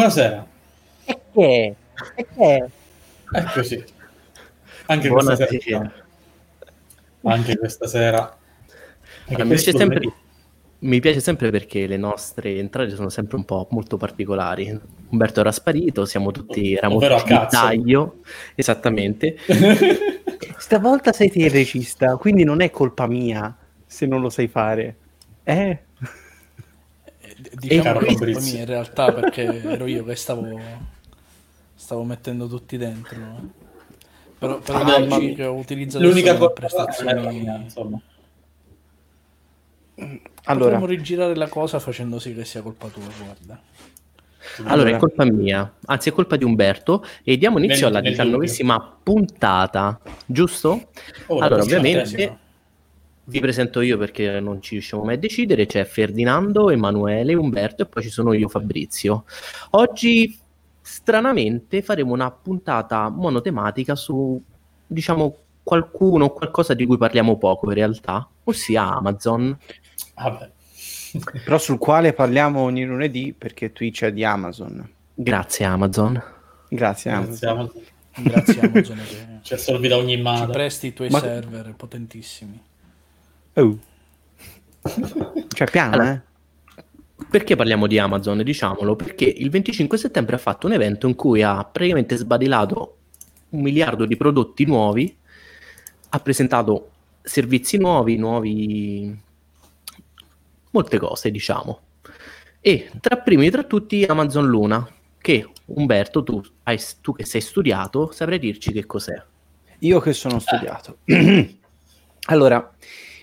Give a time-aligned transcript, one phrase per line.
[0.00, 0.46] Buonasera.
[1.04, 1.74] E che?
[2.14, 2.70] E che?
[3.32, 3.84] Eccoci.
[4.86, 5.46] Anche Buonasera.
[5.46, 5.92] questa sera.
[7.24, 8.38] Anche questa sera.
[9.26, 10.12] Allora, mi, piace sempre,
[10.78, 14.80] mi piace sempre perché le nostre entrate sono sempre un po' molto particolari.
[15.10, 17.60] Umberto era sparito, siamo tutti, eravamo Ovvero a tutti in cazzo.
[17.60, 18.16] taglio,
[18.54, 19.36] esattamente.
[20.56, 24.96] Stavolta sei te il regista, quindi non è colpa mia se non lo sai fare.
[25.44, 25.78] Eh?
[27.54, 28.52] Diciamo che Fabrizio.
[28.52, 30.60] mia in realtà perché ero io che stavo,
[31.74, 33.16] stavo mettendo tutti dentro.
[34.38, 37.44] Però, però Ah, oggi ma- che ho utilizzato L'unica cosa prestazioni...
[37.62, 38.00] insomma.
[40.44, 43.60] Allora, Potremmo rigirare la cosa facendo sì che sia colpa tua, guarda.
[44.64, 48.98] Allora, è colpa mia, anzi è colpa di Umberto e diamo inizio Nel- alla diciannovesima
[49.02, 50.88] puntata, giusto?
[51.26, 52.38] Oh, allora, ovviamente.
[53.30, 57.86] Vi presento io perché non ci riusciamo mai a decidere, c'è Ferdinando, Emanuele, Umberto e
[57.86, 59.24] poi ci sono io, Fabrizio.
[59.70, 60.36] Oggi,
[60.82, 64.40] stranamente, faremo una puntata monotematica su,
[64.86, 69.56] diciamo, qualcuno, qualcosa di cui parliamo poco in realtà, ossia Amazon.
[70.16, 70.50] Vabbè.
[71.44, 74.88] però sul quale parliamo ogni lunedì perché Twitch è di Amazon.
[75.14, 76.22] Grazie Amazon.
[76.68, 77.70] Grazie Amazon.
[78.16, 80.52] Grazie Amazon che Ci assolvi da ogni ci mano.
[80.52, 82.60] presti i tuoi Ma- server potentissimi.
[83.54, 83.78] Oh.
[85.48, 86.28] Cioè piano, Allora, eh?
[87.28, 88.42] Perché parliamo di Amazon?
[88.42, 92.96] Diciamolo, perché il 25 settembre ha fatto un evento in cui ha praticamente sbadilato
[93.50, 95.16] un miliardo di prodotti nuovi,
[96.08, 96.90] ha presentato
[97.22, 99.16] servizi nuovi, nuovi...
[100.70, 101.80] molte cose, diciamo.
[102.60, 104.88] E tra primi tra tutti Amazon Luna,
[105.20, 109.22] che Umberto, tu, hai, tu che sei studiato, saprai dirci che cos'è.
[109.80, 110.98] Io che sono studiato.
[112.26, 112.74] allora,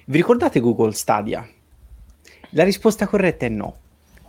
[0.09, 1.47] vi ricordate Google Stadia?
[2.51, 3.75] La risposta corretta è no.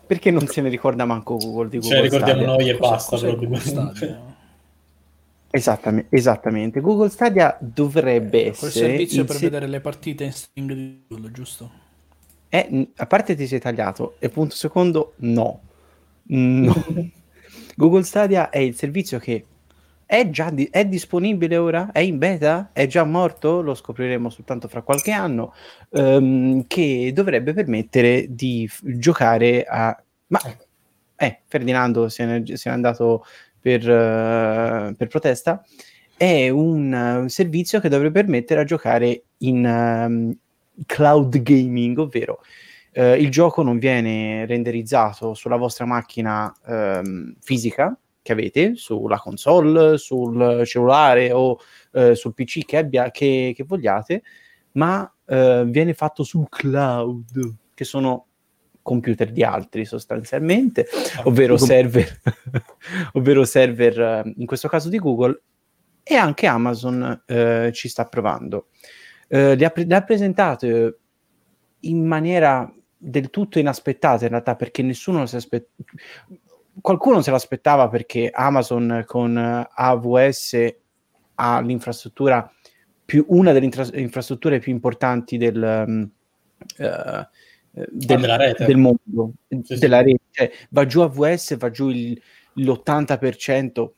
[0.06, 2.56] Perché non se ne ricorda manco Google di Google ne ricordiamo Stadia?
[2.56, 3.10] noi e basta.
[3.10, 3.48] cos'è proprio.
[3.48, 4.36] Google Stadia?
[5.50, 6.80] Esattamente, esattamente.
[6.80, 8.70] Google Stadia dovrebbe Quel essere...
[8.70, 11.70] servizio il per se- vedere le partite in streaming di Google, giusto?
[12.48, 15.60] Eh, a parte ti sei tagliato, e punto secondo, no.
[16.24, 16.74] No.
[17.76, 19.44] Google Stadia è il servizio che
[20.10, 21.92] è già di- è disponibile ora?
[21.92, 22.70] È in beta?
[22.72, 23.60] È già morto?
[23.60, 25.52] Lo scopriremo soltanto fra qualche anno.
[25.90, 29.94] ehm, che dovrebbe permettere di f- giocare a.
[30.28, 30.40] Ma
[31.16, 33.24] eh, Ferdinando se n'è, se n'è andato
[33.60, 35.62] per, eh, per protesta.
[36.16, 40.36] È un eh, servizio che dovrebbe permettere a giocare in ehm,
[40.86, 42.40] cloud gaming, ovvero
[42.92, 49.98] eh, il gioco non viene renderizzato sulla vostra macchina ehm, fisica che avete, sulla console,
[49.98, 51.58] sul cellulare o
[51.92, 54.22] eh, sul PC che, abbia, che, che vogliate,
[54.72, 58.26] ma eh, viene fatto sul cloud, che sono
[58.82, 60.86] computer di altri sostanzialmente,
[61.24, 62.20] ovvero server,
[63.12, 65.42] ovvero server eh, in questo caso di Google
[66.02, 68.68] e anche Amazon eh, ci sta provando.
[69.28, 70.98] Eh, le, ha, pre- le ha presentate
[71.80, 75.84] in maniera del tutto inaspettata in realtà perché nessuno si aspettava
[76.80, 80.74] qualcuno se l'aspettava perché Amazon con AWS
[81.36, 82.50] ha l'infrastruttura
[83.04, 86.10] più una delle infra- infrastrutture più importanti del, um,
[86.76, 87.28] eh,
[87.70, 88.64] del, della rete.
[88.66, 89.78] del mondo Sì, sì.
[89.78, 92.20] della rete Cioè, va giù AWS va giù il-
[92.54, 93.92] l'80%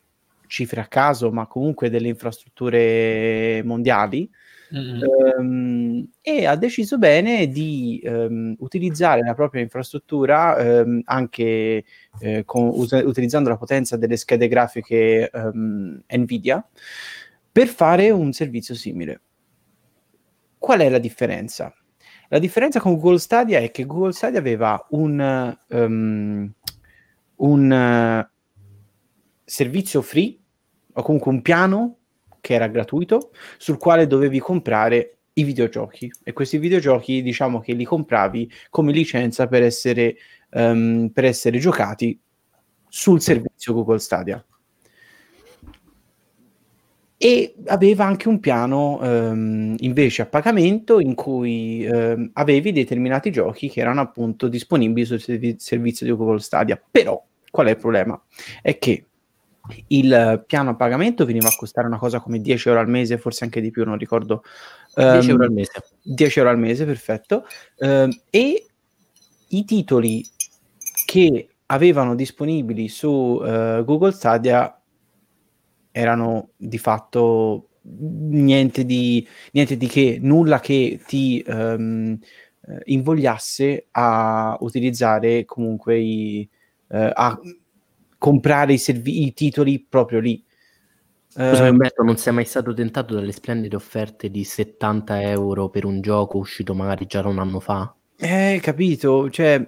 [0.47, 4.28] cifre a caso ma comunque delle infrastrutture mondiali
[4.72, 5.00] Mm-mm.
[5.03, 11.84] Ehm, e ha deciso bene di ehm, utilizzare la propria infrastruttura ehm, anche
[12.20, 15.30] eh, con- us- utilizzando la potenza delle schede grafiche
[16.09, 16.65] Nvidia
[17.50, 19.21] per fare un servizio simile.
[20.56, 21.74] Qual è la differenza?
[22.28, 25.59] La differenza con Google Stadia è che Google Stadia aveva un,
[27.36, 28.30] un eh,
[29.44, 30.39] servizio free
[30.92, 31.99] o comunque un piano
[32.41, 36.10] che era gratuito sul quale dovevi comprare i videogiochi.
[36.25, 40.16] E questi videogiochi diciamo che li compravi come licenza per essere,
[40.51, 42.19] ehm, per essere giocati
[42.89, 44.45] sul servizio Google Stadia.
[47.22, 53.69] E aveva anche un piano ehm, invece a pagamento in cui ehm, avevi determinati giochi
[53.69, 56.83] che erano appunto disponibili sul servi- servizio di Google Stadia.
[56.91, 58.21] Però qual è il problema?
[58.63, 59.09] è che
[59.88, 63.44] il piano a pagamento veniva a costare una cosa come 10 euro al mese, forse
[63.44, 64.42] anche di più, non ricordo.
[64.94, 65.84] 10 Ehm, euro al mese.
[66.02, 67.44] 10 euro al mese, perfetto.
[67.78, 68.66] Ehm, e
[69.48, 70.24] i titoli
[71.04, 74.80] che avevano disponibili su eh, Google Stadia
[75.92, 82.18] erano di fatto niente di, niente di che, nulla che ti ehm,
[82.66, 86.48] eh, invogliasse a utilizzare comunque i,
[86.88, 87.38] eh, a
[88.20, 90.44] comprare i, servi- i titoli proprio lì.
[91.44, 95.84] Scusami, Ehm, Umberto, non sei mai stato tentato dalle splendide offerte di 70 euro per
[95.84, 97.94] un gioco uscito magari già da un anno fa?
[98.18, 99.66] eh, capito, cioè,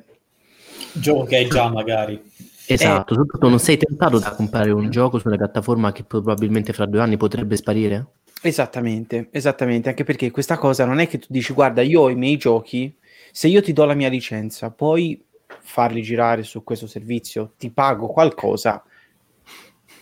[0.94, 2.22] Gioco che hai già magari.
[2.64, 6.86] Esatto, soprattutto non sei tentato da comprare un gioco su una piattaforma che probabilmente fra
[6.86, 8.06] due anni potrebbe sparire?
[8.44, 12.16] Esattamente, esattamente, anche perché questa cosa non è che tu dici guarda, io ho i
[12.16, 12.96] miei giochi,
[13.30, 15.24] se io ti do la mia licenza, puoi
[15.60, 18.82] farli girare su questo servizio, ti pago qualcosa,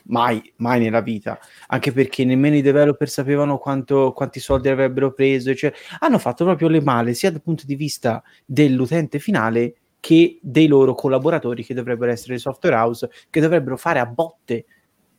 [0.05, 1.38] mai, mai nella vita,
[1.69, 6.69] anche perché nemmeno i developer sapevano quanto, quanti soldi avrebbero preso, cioè, hanno fatto proprio
[6.69, 12.11] le male sia dal punto di vista dell'utente finale che dei loro collaboratori che dovrebbero
[12.11, 14.64] essere le software house, che dovrebbero fare a botte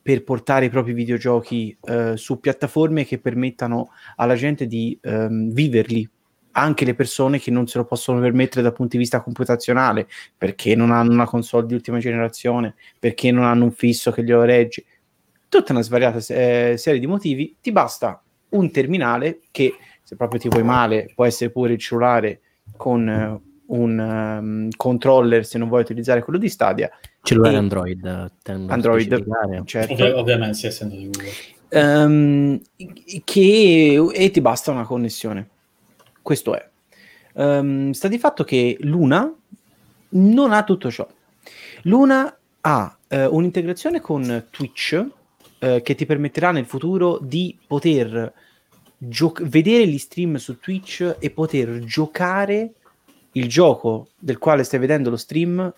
[0.01, 6.09] per portare i propri videogiochi eh, su piattaforme che permettano alla gente di ehm, viverli,
[6.51, 10.07] anche le persone che non se lo possono permettere dal punto di vista computazionale,
[10.37, 14.43] perché non hanno una console di ultima generazione, perché non hanno un fisso che glielo
[14.43, 14.85] regge,
[15.47, 20.49] tutta una svariata eh, serie di motivi, ti basta un terminale che, se proprio ti
[20.49, 22.41] vuoi male, può essere pure il cellulare
[22.75, 26.89] con eh, un um, controller se non vuoi utilizzare quello di Stadia,
[27.23, 28.31] Cellulare E- Android,
[28.67, 29.93] Android, certo.
[29.93, 31.31] Ovvi- ovviamente, sì, essendo di Google.
[31.69, 32.61] Ehm,
[33.23, 35.49] che e ti basta una connessione.
[36.21, 36.69] Questo è.
[37.35, 39.33] Ehm, sta di fatto che Luna
[40.09, 41.07] non ha tutto ciò.
[41.83, 45.05] Luna ha eh, un'integrazione con Twitch
[45.59, 48.33] eh, che ti permetterà nel futuro di poter
[48.97, 52.73] gio- vedere gli stream su Twitch e poter giocare
[53.33, 55.73] il gioco del quale stai vedendo lo stream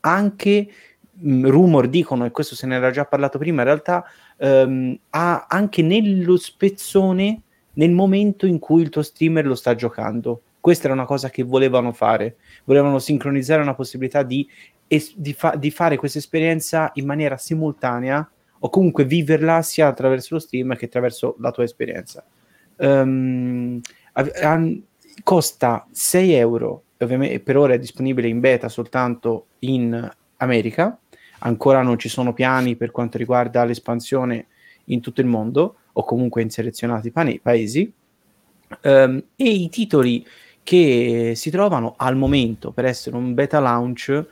[0.00, 0.68] anche
[1.12, 4.04] mh, rumor dicono e questo se ne era già parlato prima in realtà
[4.36, 7.42] ehm, ha anche nello spezzone
[7.76, 10.42] nel momento in cui il tuo streamer lo sta giocando.
[10.60, 14.48] Questa era una cosa che volevano fare, volevano sincronizzare una possibilità di,
[14.86, 18.28] es- di, fa- di fare questa esperienza in maniera simultanea
[18.58, 22.24] o comunque viverla sia attraverso lo stream che attraverso la tua esperienza.
[22.78, 23.80] Ehm,
[24.12, 24.82] av- han-
[25.22, 30.98] costa 6 euro, ovviamente per ora è disponibile in beta soltanto in America,
[31.40, 34.46] ancora non ci sono piani per quanto riguarda l'espansione
[34.86, 37.92] in tutto il mondo o comunque in selezionati pane- paesi
[38.82, 40.26] Ehm, e i titoli
[40.62, 44.26] che si trovano al momento per essere un beta launch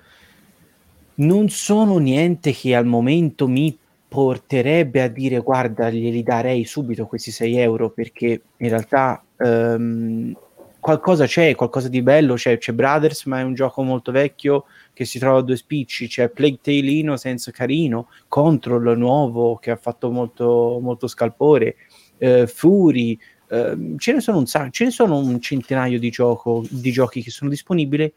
[1.17, 3.77] non sono niente che al momento mi
[4.09, 10.37] porterebbe a dire guarda glieli darei subito questi 6 euro perché in realtà ehm,
[10.85, 15.07] qualcosa c'è, qualcosa di bello c'è, c'è Brothers ma è un gioco molto vecchio che
[15.07, 20.11] si trova a due spicci, c'è Plague Tale Innocence carino, Control nuovo che ha fatto
[20.11, 21.77] molto, molto scalpore,
[22.19, 26.63] eh, Fury, ehm, ce ne sono un sacco, ce ne sono un centinaio di, gioco,
[26.69, 28.13] di giochi che sono disponibili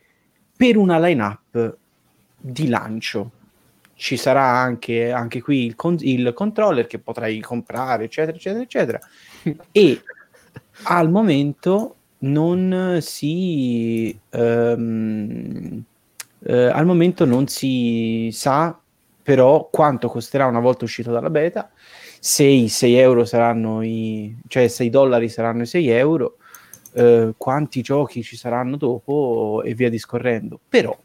[0.57, 1.77] per una line-up
[2.37, 3.31] di lancio.
[3.93, 8.99] Ci sarà anche, anche qui il, con- il controller che potrai comprare, eccetera, eccetera, eccetera.
[9.71, 10.01] E
[10.83, 15.83] al momento non si ehm,
[16.43, 18.79] eh, al momento non si sa
[19.21, 21.69] però quanto costerà una volta uscito dalla beta?
[22.19, 26.37] Se i 6 euro saranno i cioè 6 dollari saranno i 6 euro
[26.93, 30.59] eh, quanti giochi ci saranno dopo e via discorrendo.
[30.69, 30.97] Però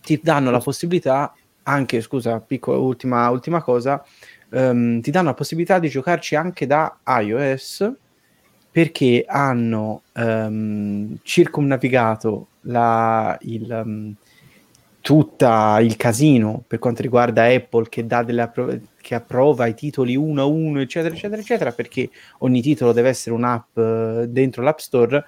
[0.00, 4.04] ti danno la possibilità anche scusa piccola ultima, ultima cosa
[4.50, 7.92] ehm, ti danno la possibilità di giocarci anche da iOS
[8.72, 14.14] perché hanno ehm, circumnavigato la, il, um,
[15.02, 20.44] tutta il casino per quanto riguarda Apple che appro- che approva i titoli uno a
[20.46, 25.22] uno eccetera eccetera eccetera perché ogni titolo deve essere un'app eh, dentro l'App Store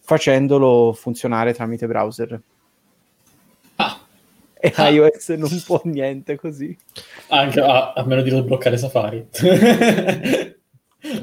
[0.00, 2.40] facendolo funzionare tramite browser
[3.76, 4.00] Ah,
[4.60, 4.88] e Ah.
[4.90, 6.76] iOS non può niente così
[7.28, 9.26] anche a, a meno di non bloccare Safari.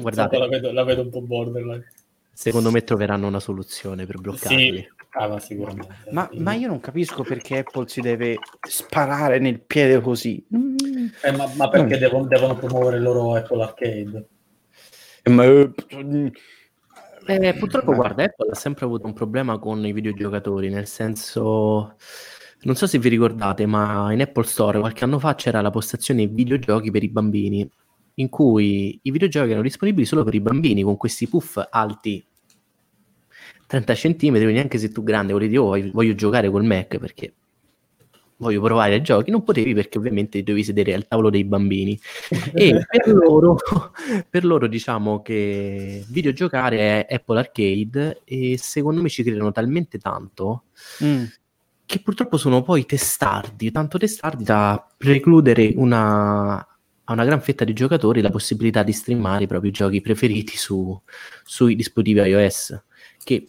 [0.00, 0.38] Guardate.
[0.38, 1.92] La vedo, la vedo un po' borderline.
[2.32, 4.76] Secondo me troveranno una soluzione per bloccarli.
[4.76, 5.94] Sì, ah, ma sicuramente.
[6.12, 11.08] ma, ma io non capisco perché Apple si deve sparare nel piede così Mm.
[11.22, 14.26] Eh, ma, ma perché devono, devono promuovere il loro Apple Arcade?
[15.24, 15.70] Ma, eh,
[17.26, 21.96] Eh, purtroppo, Ma- guarda, Apple ha sempre avuto un problema con i videogiocatori, nel senso,
[22.62, 26.26] non so se vi ricordate, ma in Apple Store qualche anno fa c'era la postazione
[26.26, 27.68] videogiochi per i bambini,
[28.14, 32.24] in cui i videogiochi erano disponibili solo per i bambini, con questi puff alti
[33.66, 37.32] 30 centimetri, neanche se tu grande volevi, oh, voglio, voglio giocare col Mac perché
[38.42, 41.98] voglio provare ai giochi, non potevi perché ovviamente dovevi sedere al tavolo dei bambini.
[42.52, 43.56] E per loro,
[44.28, 50.64] per loro diciamo che videogiocare è Apple Arcade e secondo me ci credono talmente tanto
[51.02, 51.24] mm.
[51.86, 56.66] che purtroppo sono poi testardi, tanto testardi da precludere una,
[57.04, 61.00] a una gran fetta di giocatori la possibilità di streamare i propri giochi preferiti su,
[61.44, 62.82] sui dispositivi iOS,
[63.22, 63.46] che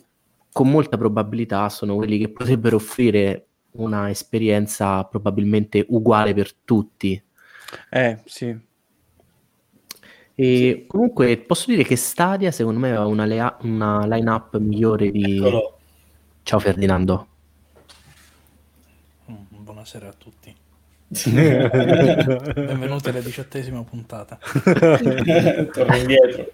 [0.52, 7.22] con molta probabilità sono quelli che potrebbero offrire una esperienza probabilmente uguale per tutti.
[7.90, 8.56] Eh, sì.
[10.36, 15.38] E comunque posso dire che Stadia secondo me ha una, lea- una line-up migliore di...
[15.38, 15.80] Eccolo.
[16.42, 17.28] Ciao Ferdinando.
[19.30, 20.56] Mm, Buonasera a tutti.
[22.56, 24.40] Benvenuti alla diciottesima puntata.
[25.72, 26.52] Torno indietro.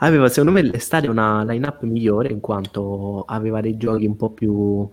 [0.00, 4.88] Aveva secondo me Stadia una line-up migliore in quanto aveva dei giochi un po' più...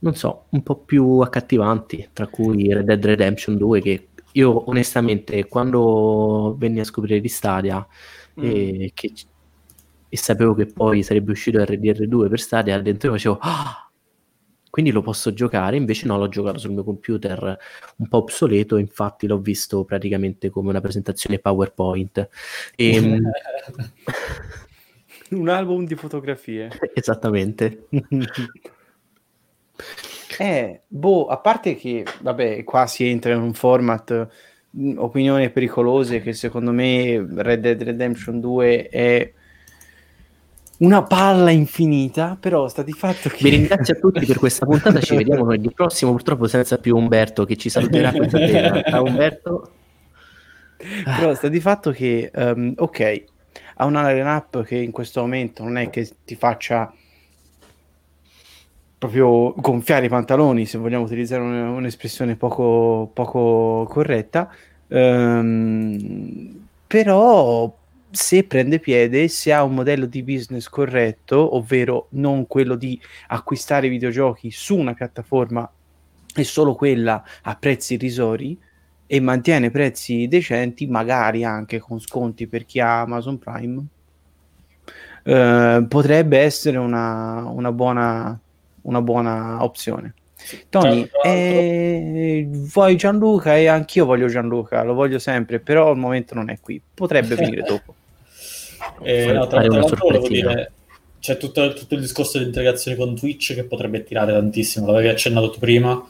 [0.00, 5.46] non so, un po' più accattivanti, tra cui Red Dead Redemption 2 che io onestamente
[5.48, 7.84] quando venni a scoprire di Stadia
[8.34, 9.12] e, che-
[10.10, 13.87] e sapevo che poi sarebbe uscito RDR2 per Stadia, dentro io facevo "Ah!"
[14.70, 17.58] Quindi lo posso giocare, invece no, l'ho giocato sul mio computer
[17.96, 22.28] un po' obsoleto, infatti l'ho visto praticamente come una presentazione PowerPoint.
[22.76, 23.20] E,
[25.30, 26.70] Un album di fotografie.
[26.94, 27.86] esattamente.
[30.40, 34.28] Eh, boh, a parte che, vabbè, qua si entra in un format
[34.96, 39.32] opinioni pericolose che secondo me Red Dead Redemption 2 è
[40.78, 43.38] una palla infinita, però sta di fatto che...
[43.40, 47.44] Vi ringrazio a tutti per questa puntata, ci vediamo lunedì prossimo, purtroppo senza più Umberto
[47.44, 48.82] che ci saluterà questa sera.
[48.88, 49.70] Ciao Umberto.
[50.76, 53.24] Però sta di fatto che, ehm, ok,
[53.76, 56.92] ha una line-up che in questo momento non è che ti faccia
[58.96, 64.48] proprio gonfiare i pantaloni, se vogliamo utilizzare un- un'espressione poco, poco corretta,
[64.88, 67.72] ehm, però
[68.10, 73.88] se prende piede, se ha un modello di business corretto, ovvero non quello di acquistare
[73.88, 75.70] videogiochi su una piattaforma
[76.34, 78.58] e solo quella a prezzi irrisori,
[79.10, 83.86] e mantiene prezzi decenti, magari anche con sconti per chi ha Amazon Prime,
[85.22, 88.38] eh, potrebbe essere una, una buona,
[88.82, 90.14] una buona opzione.
[90.68, 96.50] Tony, eh, vuoi Gianluca e anch'io voglio Gianluca, lo voglio sempre, però al momento non
[96.50, 97.94] è qui, potrebbe venire dopo.
[99.02, 100.72] Eh, no, tra, l'altro volevo dire,
[101.20, 105.50] c'è tutto, tutto il discorso di integrazione con Twitch che potrebbe tirare tantissimo, l'avevi accennato
[105.50, 106.06] tu prima,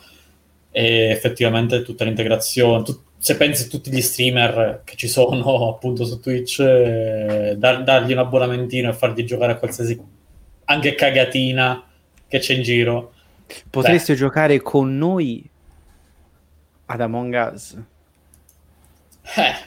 [0.70, 6.04] e effettivamente tutta l'integrazione, tu- se pensi a tutti gli streamer che ci sono appunto
[6.04, 10.00] su Twitch, eh, dar- dargli un abbonamentino e fargli giocare a qualsiasi
[10.66, 11.82] anche cagatina
[12.28, 13.12] che c'è in giro.
[13.70, 15.48] Potreste giocare con noi
[16.86, 17.76] ad Among Us.
[19.36, 19.66] Eh,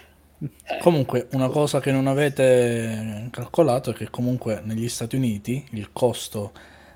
[0.80, 6.52] Comunque, una cosa che non avete calcolato è che comunque negli Stati Uniti il costo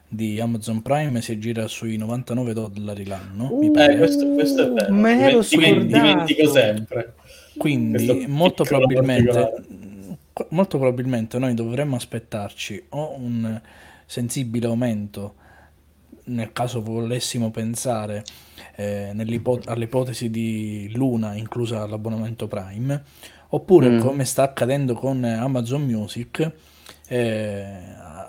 [0.08, 3.94] di Amazon Prime si gira sui 99 dollari l'anno, mi Uh, pare.
[3.94, 4.94] eh, questo, questo è vero.
[4.94, 5.86] me l'ero Dimen- scordato.
[5.86, 7.13] dimentico sempre.
[7.58, 9.54] Quindi Questo molto probabilmente,
[10.50, 13.62] molto probabilmente noi dovremmo aspettarci o un
[14.06, 15.36] sensibile aumento
[16.25, 18.24] nel caso volessimo pensare
[18.75, 23.03] eh, nell'ipo- all'ipotesi di Luna inclusa l'abbonamento Prime,
[23.50, 23.98] oppure Mm.
[23.98, 26.51] come sta accadendo con Amazon Music,
[27.08, 27.63] eh,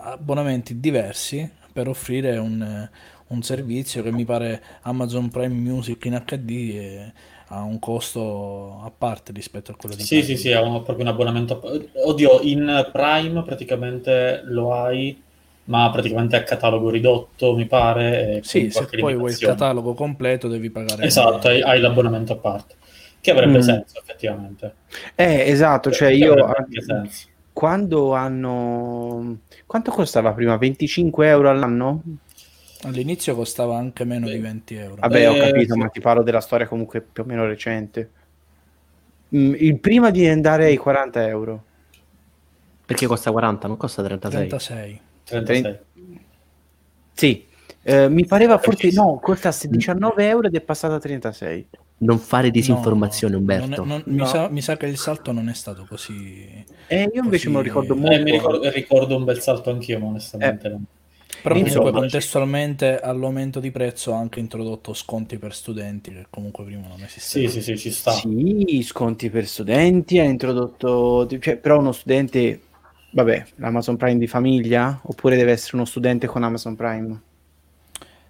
[0.03, 2.89] abbonamenti diversi per offrire un,
[3.29, 7.13] un servizio che mi pare Amazon Prime Music in HD eh,
[7.49, 10.25] ha un costo a parte rispetto a quello di Sì, Prime.
[10.25, 11.61] sì, sì, ha proprio un abbonamento.
[12.07, 15.23] Oddio, in Prime praticamente lo hai,
[15.67, 18.37] ma praticamente a catalogo ridotto, mi pare.
[18.39, 21.05] e Sì, se poi vuoi il catalogo completo devi pagare.
[21.05, 22.75] Esatto, hai, hai l'abbonamento a parte.
[23.21, 23.63] Che avrebbe Mm.
[23.63, 24.75] senso, effettivamente.
[25.15, 27.29] Eh, esatto, cioè Che io anche senso.
[27.53, 30.57] quando hanno quanto costava prima?
[30.57, 32.03] 25 euro all'anno?
[32.83, 34.35] All'inizio costava anche meno Sì.
[34.35, 34.97] di 20 euro.
[35.01, 35.79] Vabbè, ho Eh, capito, sì.
[35.81, 38.11] ma ti parlo della storia comunque più o meno recente.
[39.35, 41.65] Mm, il prima di andare ai 40 euro.
[42.87, 44.47] Perché costa 40, non costa 36.
[44.47, 45.01] 36.
[45.27, 45.79] 36.
[47.13, 47.45] Sì,
[47.83, 49.03] eh, mi pareva forse Preciso.
[49.03, 51.67] no, costasse 19 euro ed è passata a 36.
[51.99, 53.85] Non fare disinformazione, No, Umberto.
[53.85, 54.27] non è- non- mi, No.
[54.27, 56.47] sa, mi sa che il salto non è stato così.
[56.89, 58.15] Eh, io invece Così- me lo ricordo Eh, molto.
[58.15, 60.81] Eh, mi ricordo, ricordo un bel salto anch'io, ma onestamente no.
[61.43, 66.27] Però Insomma, comunque ci- contestualmente all'aumento di prezzo ha anche introdotto sconti per studenti che
[66.29, 67.51] comunque prima non Sì, esistevano.
[67.53, 68.11] sì, sì, ci sta.
[68.13, 72.61] Sì, sconti per studenti, ha introdotto, cioè, però uno studente,
[73.17, 77.21] vabbè, l'Amazon Prime di famiglia, oppure deve essere uno studente con Amazon Prime?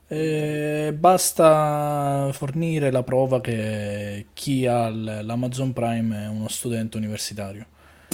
[0.06, 7.66] Eh, basta fornire la prova che chi ha l'Amazon Prime è uno studente universitario.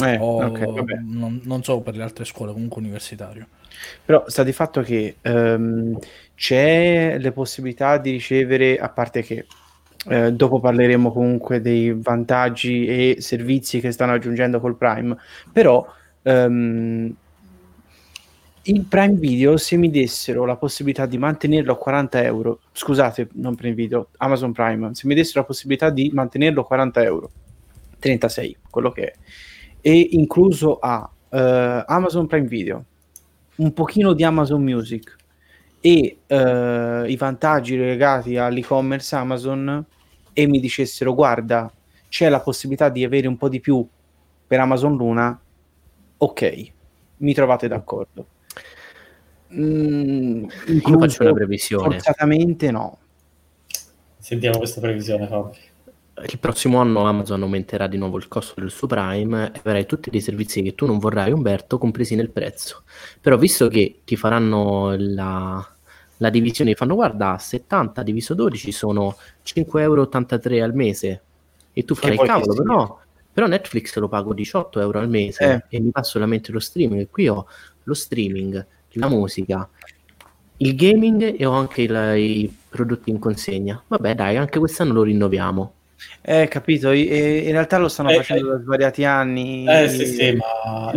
[0.02, 0.95] Eh, o ok, vabbè.
[1.02, 3.47] non, non so per le altre scuole, comunque universitario.
[4.02, 5.99] Però sta di fatto che ehm,
[6.35, 9.45] c'è le possibilità di ricevere, a parte che
[10.09, 15.14] eh, dopo parleremo comunque dei vantaggi e servizi che stanno aggiungendo col Prime,
[15.52, 15.87] però
[16.23, 17.14] ehm,
[18.64, 23.57] il Prime Video, se mi dessero la possibilità di mantenerlo a 40 euro, scusate, non
[23.57, 27.31] Prime Video, Amazon Prime, se mi dessero la possibilità di mantenerlo a 40 euro,
[27.99, 29.12] 36, quello che è,
[29.81, 32.85] e incluso a eh, Amazon Prime Video,
[33.57, 35.17] un pochino di Amazon Music
[35.81, 39.85] e eh, i vantaggi legati all'e-commerce Amazon
[40.33, 41.71] e mi dicessero guarda
[42.09, 43.85] c'è la possibilità di avere un po' di più
[44.47, 45.41] per Amazon Luna
[46.25, 46.73] ok
[47.19, 48.26] mi trovate d'accordo
[49.55, 50.45] mm,
[50.87, 51.85] Io faccio una previsione.
[51.85, 52.99] forzatamente no
[54.23, 55.50] Sentiamo questa previsione, Fabio.
[56.14, 60.11] Il prossimo anno Amazon aumenterà di nuovo il costo del suo Prime e avrai tutti
[60.11, 62.85] dei servizi che tu non vorrai, Umberto, compresi nel prezzo.
[63.21, 65.69] Però visto che ti faranno la,
[66.19, 70.09] la divisione, fanno guarda, 70 diviso 12 sono 5,83 euro
[70.62, 71.23] al mese.
[71.73, 73.00] E tu farai poi che cavolo, però,
[73.33, 77.09] però Netflix lo pago 18 euro al mese e mi fa solamente lo streaming.
[77.11, 77.47] Qui ho
[77.85, 79.69] lo streaming, la musica,
[80.59, 83.83] il gaming e ho anche il- i prodotti in consegna.
[83.87, 85.75] Vabbè, dai, anche quest'anno lo rinnoviamo.
[86.23, 88.56] Eh capito e in realtà lo stanno Eh, facendo eh.
[88.56, 90.92] da svariati anni Eh sì, sì, ma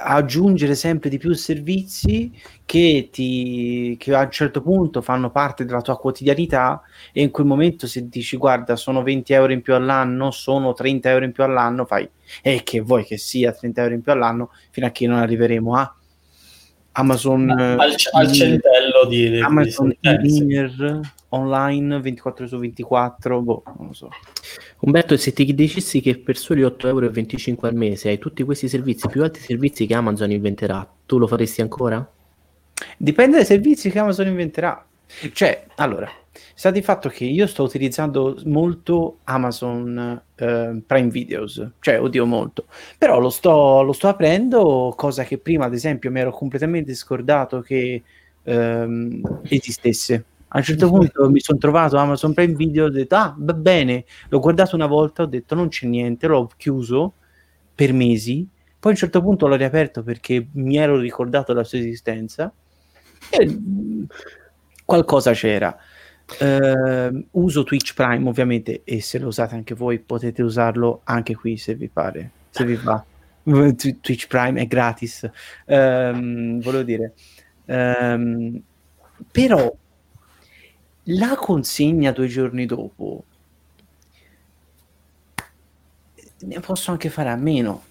[0.00, 2.32] aggiungere sempre di più servizi
[2.64, 6.82] che, ti, che a un certo punto fanno parte della tua quotidianità
[7.12, 11.10] e in quel momento se dici guarda sono 20 euro in più all'anno, sono 30
[11.10, 12.08] euro in più all'anno, fai
[12.42, 15.74] e che vuoi che sia 30 euro in più all'anno fino a che non arriveremo
[15.74, 15.94] a
[16.92, 18.67] Amazon ma al, eh, al centello
[19.06, 24.08] di, di, Amazon di online 24 su 24 boh, non lo so
[24.80, 29.08] Umberto, se ti dicessi che per soli 8,25 euro al mese hai tutti questi servizi
[29.08, 32.08] più altri servizi che Amazon inventerà, tu lo faresti ancora?
[32.96, 34.84] Dipende dai servizi che Amazon inventerà.
[35.32, 36.08] Cioè, allora,
[36.54, 42.66] sta di fatto che io sto utilizzando molto Amazon eh, Prime Videos, cioè, oddio, molto.
[42.96, 47.60] Però lo sto, lo sto aprendo, cosa che prima, ad esempio, mi ero completamente scordato
[47.62, 48.02] che
[48.48, 50.24] ehm, esistesse.
[50.48, 54.04] A un certo punto mi sono trovato Amazon Prime Video, ho detto, ah, va bene,
[54.30, 57.14] l'ho guardato una volta, ho detto, non c'è niente, l'ho chiuso
[57.74, 58.48] per mesi,
[58.80, 62.50] poi a un certo punto l'ho riaperto perché mi ero ricordato la sua esistenza
[63.30, 63.58] e
[64.84, 65.76] qualcosa c'era.
[66.40, 71.56] Eh, uso Twitch Prime ovviamente e se lo usate anche voi potete usarlo anche qui
[71.56, 73.04] se vi pare, se vi va.
[73.42, 75.28] Tw- Twitch Prime è gratis.
[75.66, 77.14] Ehm, volevo dire,
[77.68, 78.62] ehm,
[79.30, 79.76] però
[81.06, 83.24] la consegna due giorni dopo
[86.42, 87.82] ne posso anche fare a meno.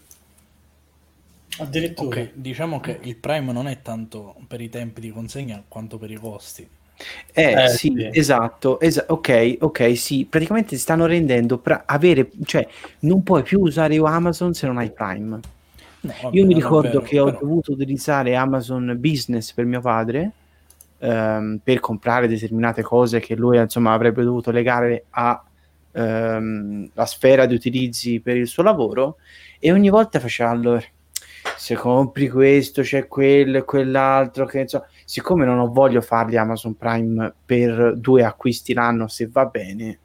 [1.59, 2.21] Addirittura.
[2.21, 6.11] Ok, diciamo che il Prime non è tanto per i tempi di consegna quanto per
[6.11, 6.67] i costi.
[7.33, 8.05] Eh, Eh, sì, sì.
[8.09, 12.67] esatto, esa- ok, ok, sì, praticamente si stanno rendendo pra- avere, cioè,
[13.01, 15.39] non puoi più usare Amazon se non hai Prime.
[16.07, 19.81] No, vabbè, Io mi ricordo vero, che ho però- dovuto utilizzare Amazon Business per mio
[19.81, 20.31] padre
[20.99, 25.43] ehm, per comprare determinate cose che lui, insomma, avrebbe dovuto legare a
[25.91, 29.17] ehm, sfera di utilizzi per il suo lavoro
[29.59, 30.81] e ogni volta faceva allora
[31.55, 36.75] se compri questo c'è quello e quell'altro che insomma siccome non ho voglio fargli Amazon
[36.75, 39.99] Prime per due acquisti l'anno se va bene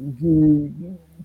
[0.00, 0.66] mm,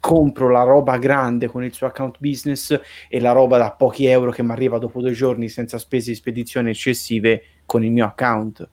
[0.03, 4.31] compro la roba grande con il suo account business e la roba da pochi euro
[4.31, 8.67] che mi arriva dopo due giorni senza spese di spedizione eccessive con il mio account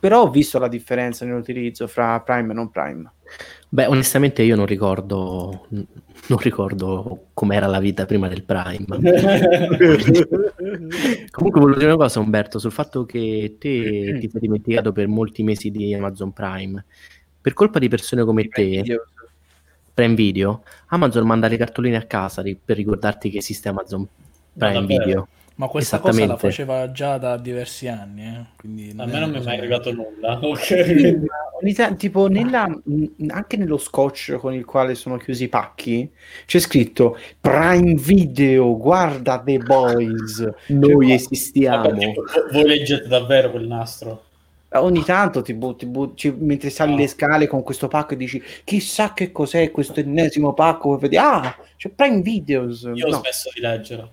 [0.00, 3.12] però ho visto la differenza nell'utilizzo fra Prime e non Prime
[3.68, 8.86] Beh, onestamente io non ricordo, non ricordo com'era la vita prima del Prime.
[11.30, 15.42] Comunque volevo dire una cosa, Umberto, sul fatto che te ti sei dimenticato per molti
[15.42, 16.86] mesi di Amazon Prime.
[17.38, 18.82] Per colpa di persone come te,
[19.96, 24.08] Prime Video, Amazon manda le cartoline a casa ri- per ricordarti che esiste Amazon Ma
[24.52, 25.04] Prime davvero?
[25.04, 25.28] Video.
[25.54, 29.38] Ma questa cosa la faceva già da diversi anni, eh, quindi A me non mi
[29.38, 30.38] è mai arrivato nulla.
[30.42, 30.58] Ok.
[31.62, 32.68] Sì, tipo nella,
[33.28, 36.10] anche nello scotch con il quale sono chiusi i pacchi
[36.44, 41.88] c'è scritto Prime Video guarda The Boys Noi Cioè, esistiamo.
[41.88, 42.12] Vabbè,
[42.52, 44.24] voi leggete davvero quel nastro?
[44.72, 46.98] Ogni tanto ti butti, butti- mentre sali No.
[46.98, 51.56] le scale con questo pacco e dici chissà che cos'è questo ennesimo pacco vedi ah
[51.76, 53.16] c'è Prime Videos Io ho no.
[53.18, 54.10] smesso di leggere.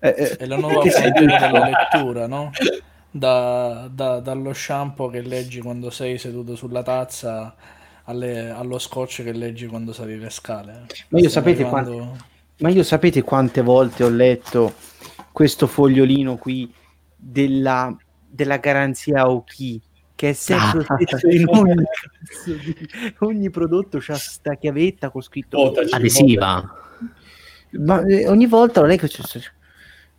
[0.00, 2.50] Eh, eh, È la nuova frontiera della lettura, no?
[3.10, 7.54] Da- da- dallo shampoo che leggi quando sei seduto sulla tazza
[8.04, 10.86] alle- allo scotch che leggi quando sali le scale.
[11.08, 12.16] Ma io sapete arrivando-
[12.58, 14.74] Ma io sapete quante volte ho letto
[15.32, 16.72] questo fogliolino qui
[17.16, 17.94] della,
[18.26, 19.80] della garanzia Oki
[20.20, 21.82] che è sempre lo stesso in ogni,
[23.20, 26.74] ogni prodotto c'ha sta chiavetta con scritto Votaci, Adesiva.
[27.70, 29.40] ma eh, ogni volta lo leggo c'è- c'è-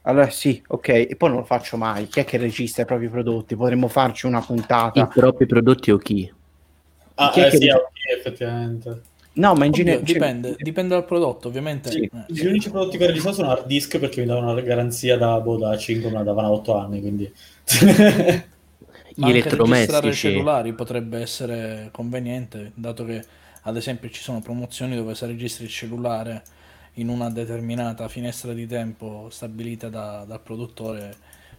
[0.03, 3.09] allora sì ok e poi non lo faccio mai chi è che registra i propri
[3.09, 6.33] prodotti potremmo farci una I puntata propri prodotti o chi?
[7.13, 7.81] Ah, Chi è eh, che- sì, ok,
[8.17, 9.01] effettivamente.
[9.33, 11.91] no ma in genere dipende, dipende dal prodotto, ovviamente.
[11.91, 14.61] Sì, Eh, Gli unici prodotti che ho registrato sono hard disk perché mi davano una
[14.61, 17.31] garanzia da, boh, da 5, me la davano a 8 anni, quindi...
[19.13, 20.27] Gli anche registrare elettrodomestici.
[20.29, 23.23] cellulari potrebbe essere conveniente, dato che
[23.63, 26.43] ad esempio ci sono promozioni dove se registri il cellulare
[26.95, 31.15] in una determinata finestra di tempo stabilita da- dal produttore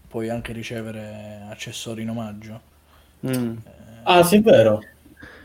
[0.09, 2.61] puoi anche ricevere accessori in omaggio.
[3.27, 3.57] Mm.
[4.03, 4.83] ah, sì, è vero.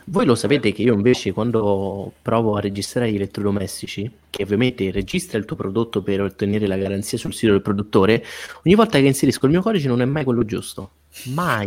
[0.10, 5.38] Voi lo sapete che io invece quando provo a registrare gli elettrodomestici, che ovviamente registra
[5.38, 8.24] il tuo prodotto per ottenere la garanzia sul sito del produttore,
[8.64, 10.92] ogni volta che inserisco il mio codice non è mai quello giusto.
[11.26, 11.66] Mai.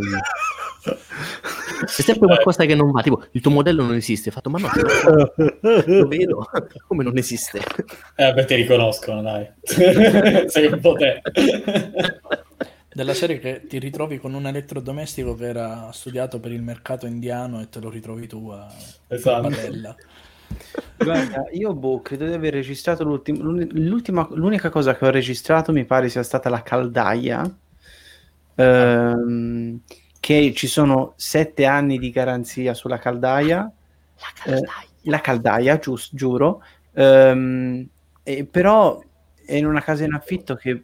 [1.85, 4.31] C'è sempre qualcosa che non va, tipo il tuo modello non esiste.
[4.31, 4.69] Fatto, ma no,
[5.85, 6.47] lo vedo,
[6.87, 7.59] come non esiste?
[8.15, 9.47] Eh, beh, ti riconoscono, dai.
[10.47, 11.21] Sei un po' te.
[12.93, 17.61] Della serie che ti ritrovi con un elettrodomestico che era studiato per il mercato indiano
[17.61, 18.67] e te lo ritrovi tu a
[19.07, 19.47] Esatto.
[19.47, 19.95] Badella.
[20.97, 26.09] Guarda, io boh, credo di aver registrato l'ultima, l'unica cosa che ho registrato mi pare
[26.09, 27.49] sia stata la caldaia,
[28.55, 29.79] ehm,
[30.19, 33.71] che ci sono sette anni di garanzia sulla caldaia,
[34.45, 34.61] eh,
[35.03, 37.87] la caldaia, gius- giuro, ehm,
[38.23, 39.01] e però
[39.45, 40.83] è in una casa in affitto che,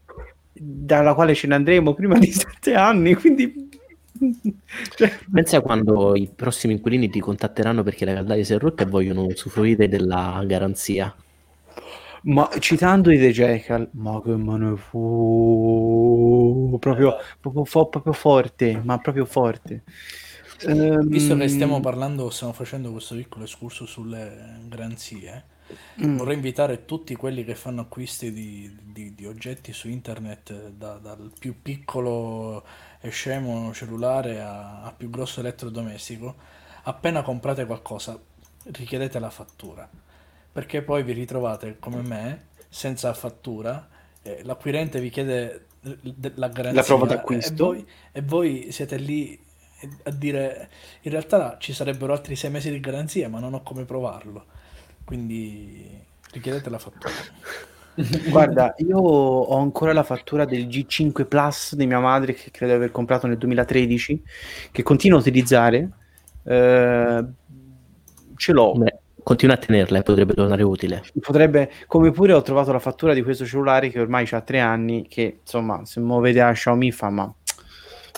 [0.54, 3.70] dalla quale ce ne andremo prima di sette anni, quindi...
[4.96, 8.88] cioè, Pensa quando i prossimi inquilini ti contatteranno perché la caldaia si è rotta e
[8.88, 11.16] vogliono usufruire della garanzia.
[12.28, 16.78] Ma citando i The Jekyll, ma che me ne fu?
[16.80, 19.84] Proprio, proprio, proprio forte, ma proprio forte.
[20.66, 25.46] Ehm, Visto che stiamo parlando, stiamo facendo questo piccolo escurso sulle garanzie,
[26.02, 30.98] mm, vorrei invitare tutti quelli che fanno acquisti di, di- di oggetti su internet, da-
[30.98, 32.66] dal più piccolo
[33.00, 36.36] e scemo cellulare a, a più grosso elettrodomestico,
[36.84, 38.20] appena comprate qualcosa,
[38.72, 39.90] richiedete la fattura,
[40.58, 43.88] perché poi vi ritrovate come me, senza fattura,
[44.24, 47.66] eh, l'acquirente vi chiede eh, la garanzia prova e d'acquisto.
[47.66, 49.40] voi, e voi siete lì
[50.06, 50.70] a dire
[51.02, 54.46] in realtà ci sarebbero altri sei mesi di garanzia, ma non ho come provarlo.
[55.06, 57.14] Quindi richiedete la fattura.
[58.28, 62.78] Guarda, io ho ancora la fattura del G5 Plus di mia madre che credo di
[62.80, 64.24] aver comprato nel 2013,
[64.72, 65.90] che continuo a utilizzare.
[66.42, 67.26] Eh,
[68.36, 68.74] ce l'ho.
[68.74, 71.04] Beh, continua a tenerla e potrebbe tornare utile.
[71.20, 75.06] Potrebbe, come pure ho trovato la fattura di questo cellulare che ormai ha tre anni,
[75.06, 77.34] che insomma, se mo vede a Xiaomi fa, ma,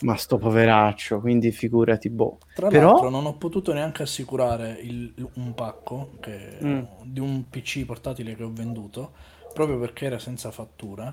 [0.04, 2.38] ma sto poveraccio, quindi figurati, boh.
[2.54, 6.82] Tra Però- l'altro non ho potuto neanche assicurare il- un pacco che- Mm.
[7.06, 9.14] di un PC portatile che ho venduto,
[9.52, 11.12] proprio perché era senza fattura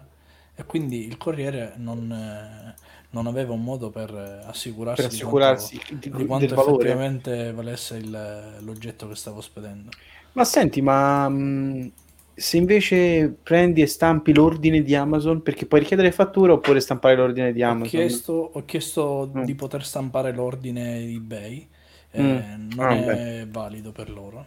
[0.56, 2.74] e quindi il corriere non, eh,
[3.10, 6.52] non aveva un modo per eh, assicurarsi, Per di assicurarsi quanto, di- di quanto del
[6.54, 7.04] valore.
[7.04, 9.94] effettivamente valesse il- l'oggetto che stavo spedendo.
[10.32, 11.92] Ma senti, ma mh,
[12.34, 17.52] se invece prendi e stampi l'ordine di Amazon, perché puoi richiedere fattura oppure stampare l'ordine
[17.52, 17.82] di Ho Amazon?
[17.82, 19.44] chiesto, ho chiesto Mm.
[19.44, 21.68] di poter stampare l'ordine eBay,
[22.10, 22.56] eh, Mm.
[22.58, 24.46] non Ah, è valido per loro.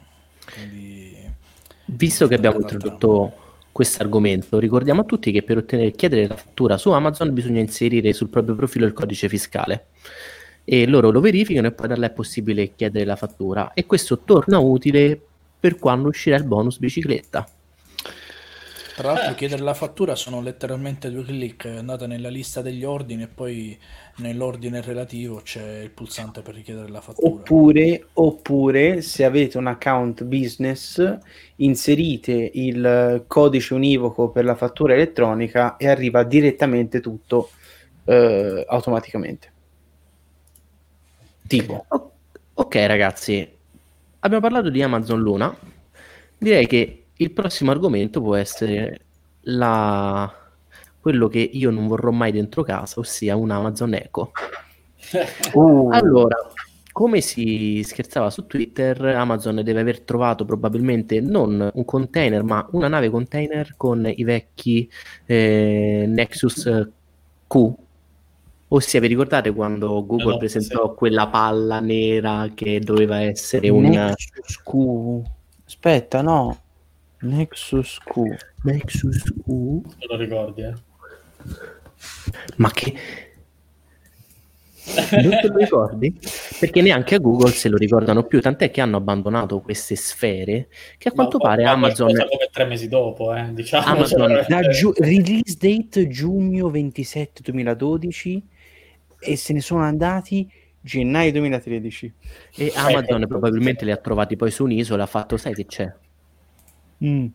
[0.49, 1.15] Quindi
[1.91, 3.33] Visto che abbiamo introdotto
[3.71, 8.13] questo argomento, ricordiamo a tutti che per ottenere, chiedere la fattura su Amazon bisogna inserire
[8.13, 9.87] sul proprio profilo il codice fiscale
[10.63, 14.19] e loro lo verificano e poi da là è possibile chiedere la fattura e questo
[14.19, 15.19] torna utile
[15.59, 17.45] per quando uscirà il bonus bicicletta.
[18.99, 19.35] Tra l'altro Eh.
[19.35, 23.79] chiedere la fattura sono letteralmente due clic, andate nella lista degli ordini e poi
[24.17, 27.31] nell'ordine relativo c'è il pulsante per richiedere la fattura.
[27.31, 31.17] Oppure, oppure, se avete un account business,
[31.55, 37.51] inserite il codice univoco per la fattura elettronica e arriva direttamente tutto
[38.03, 39.51] eh, automaticamente.
[41.47, 42.11] Tipo, O-
[42.55, 43.49] ok ragazzi,
[44.19, 45.57] abbiamo parlato di Amazon Luna,
[46.37, 49.01] direi che il prossimo argomento può essere
[49.41, 50.31] la...
[50.99, 54.31] quello che io non vorrò mai dentro casa, ossia un Amazon Echo.
[55.53, 56.35] Uh, Allora,
[56.91, 62.89] come si scherzava su Twitter, Amazon deve aver trovato probabilmente non un container, ma una
[62.89, 64.87] nave container con i vecchi
[65.25, 66.89] eh, Nexus
[67.47, 67.73] Q.
[68.67, 73.85] Ossia, vi ricordate quando Google No, presentò quella palla nera che doveva essere un...
[73.85, 75.21] Nexus Q.
[75.65, 76.57] Aspetta, no.
[77.21, 78.35] Nexus Q.
[78.63, 79.81] Nexus Q.
[79.97, 80.73] te lo ricordi, eh?
[82.57, 82.93] Ma che...
[85.21, 86.17] Non te lo ricordi?
[86.59, 91.09] Perché neanche a Google se lo ricordano più, tant'è che hanno abbandonato queste sfere che
[91.09, 92.07] a quanto No, pare ma Amazon...
[92.11, 93.85] come tre mesi dopo, eh, diciamo.
[93.85, 98.47] Amazon- Da giu- release date giugno 27 2012
[99.19, 100.49] e se ne sono andati
[100.81, 102.13] gennaio 2013.
[102.55, 105.93] E Amazon probabilmente li ha trovati poi su un'isola, ha fatto, sai che c'è?
[107.03, 107.25] Mm.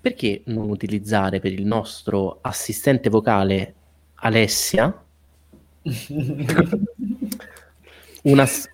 [0.00, 3.74] Perché non utilizzare per il nostro assistente vocale
[4.16, 5.04] Alessia
[8.22, 8.46] una...
[8.46, 8.68] s-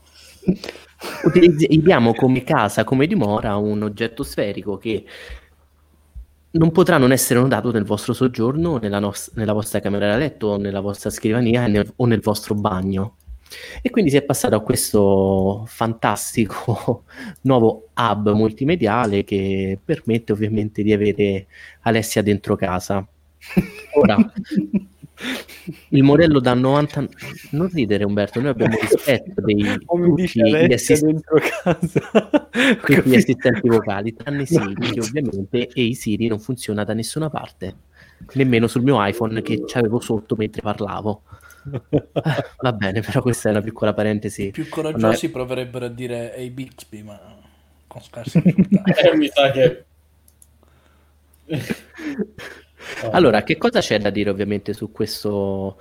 [1.25, 5.05] utilizzi- Abbiamo come casa, come dimora, un oggetto sferico che
[6.53, 10.47] non potrà non essere notato nel vostro soggiorno, nella, nos- nella vostra camera da letto,
[10.49, 13.17] o nella vostra scrivania nel- o nel vostro bagno.
[13.83, 17.05] E quindi si è passato a questo fantastico
[17.43, 21.47] nuovo hub multimediale che permette ovviamente di avere
[21.83, 23.07] Alessia dentro casa.
[23.95, 24.17] Ora,
[25.91, 27.09] il modello da 90...
[27.51, 31.07] Non ridere Umberto, noi abbiamo rispetto dei tutti gli, assist-
[33.05, 37.75] gli assistenti vocali, tranne Siri, che ovviamente e i Siri non funziona da nessuna parte,
[38.35, 41.23] nemmeno sul mio iPhone che c'avevo sotto mentre parlavo.
[42.61, 44.47] Va bene, però questa è una piccola parentesi.
[44.47, 47.19] I più coraggiosi proverebbero a dire Ehi Bixby, ma
[47.87, 48.91] con scarsa risultati.
[49.07, 49.85] eh, mi sa che...
[53.11, 55.77] Allora, che cosa c'è da dire ovviamente su questo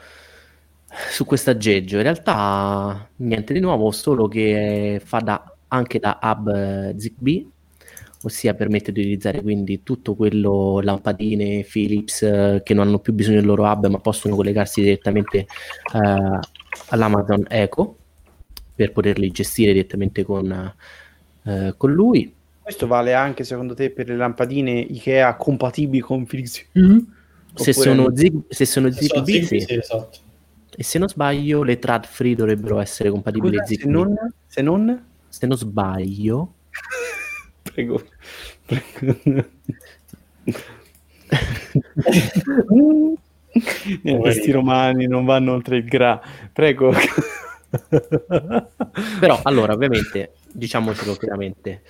[1.10, 1.98] su questo aggeggio?
[1.98, 7.46] In realtà niente di nuovo, solo che fa da, anche da hub eh, Zigbee,
[8.26, 13.38] ossia permette di utilizzare quindi tutto quello lampadine Philips eh, che non hanno più bisogno
[13.38, 16.40] del loro hub, ma possono collegarsi direttamente eh,
[16.90, 17.98] all'Amazon Echo
[18.74, 20.74] per poterli gestire direttamente con,
[21.44, 22.34] eh, con lui.
[22.62, 26.66] Questo vale anche secondo te per le lampadine Ikea compatibili con Philips?
[26.72, 28.16] Se Oppure sono, no?
[28.16, 29.66] Zig- se sono Se sono Zigbee, Zigbee, sì.
[29.66, 30.18] sì, esatto.
[30.76, 33.92] E se non sbaglio, le trad free dovrebbero essere compatibili Scusa, se Zigbee.
[33.92, 34.16] non,
[34.48, 35.06] se non...
[35.30, 36.54] Se non sbaglio,
[37.76, 38.02] Prego.
[38.66, 39.16] Prego.
[44.02, 46.22] Niente, questi romani non vanno oltre il gra.
[46.54, 46.94] Prego.
[49.20, 51.82] però allora ovviamente diciamocelo chiaramente,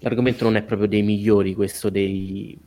[0.00, 2.58] l'argomento non è proprio dei migliori, questo dei...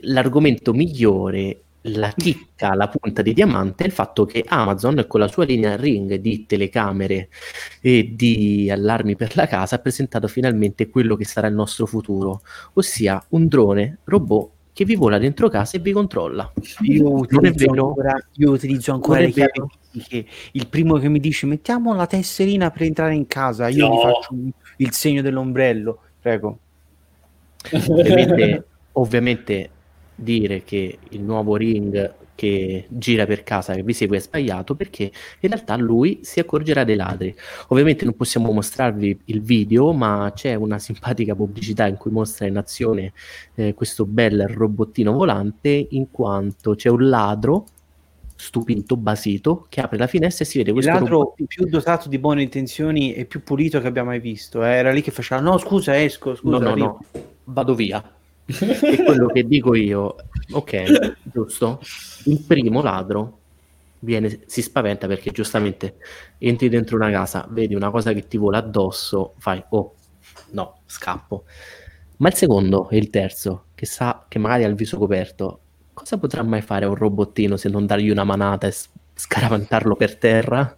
[0.00, 5.28] L'argomento migliore, la chicca, la punta di diamante è il fatto che Amazon con la
[5.28, 7.28] sua linea Ring di telecamere
[7.80, 12.42] e di allarmi per la casa ha presentato finalmente quello che sarà il nostro futuro,
[12.74, 16.52] ossia un drone robot che vi vola dentro casa e vi controlla.
[16.82, 17.86] Io Non è utilizzo vero?
[17.88, 20.26] ancora, io utilizzo ancora Non è le chiavi fisiche.
[20.52, 23.94] Il primo che mi dice mettiamo la tesserina per entrare in casa, io No.
[23.94, 24.34] gli faccio
[24.78, 25.98] il segno dell'ombrello.
[26.20, 26.58] Prego.
[27.88, 29.70] ovviamente, ovviamente
[30.16, 35.04] dire che il nuovo ring che gira per casa che vi segue è sbagliato perché
[35.40, 37.34] in realtà lui si accorgerà dei ladri.
[37.68, 42.58] Ovviamente non possiamo mostrarvi il video, ma c'è una simpatica pubblicità in cui mostra in
[42.58, 43.12] azione
[43.54, 47.66] eh, questo bel robottino volante in quanto c'è un ladro
[48.38, 51.48] stupito, basito, che apre la finestra e si vede Il questo ladro robottino.
[51.48, 54.62] più dotato di buone intenzioni e più pulito che abbiamo mai visto.
[54.62, 54.72] eh.
[54.72, 56.58] Era lì che faceva no scusa esco, scusa.
[56.58, 56.86] No, no, arrivo".
[57.12, 58.15] no, vado via.
[58.46, 60.16] E quello che dico io,
[60.52, 61.80] ok, giusto?
[62.24, 63.38] Il primo ladro
[64.00, 65.96] viene, si spaventa perché giustamente
[66.38, 69.94] entri dentro una casa, vedi una cosa che ti vola addosso, fai, oh,
[70.50, 71.44] no, scappo.
[72.18, 75.60] Ma il secondo e il terzo, che sa che magari ha il viso coperto,
[75.92, 78.74] cosa potrà mai fare un robottino se non dargli una manata e
[79.14, 80.76] scaravantarlo per terra?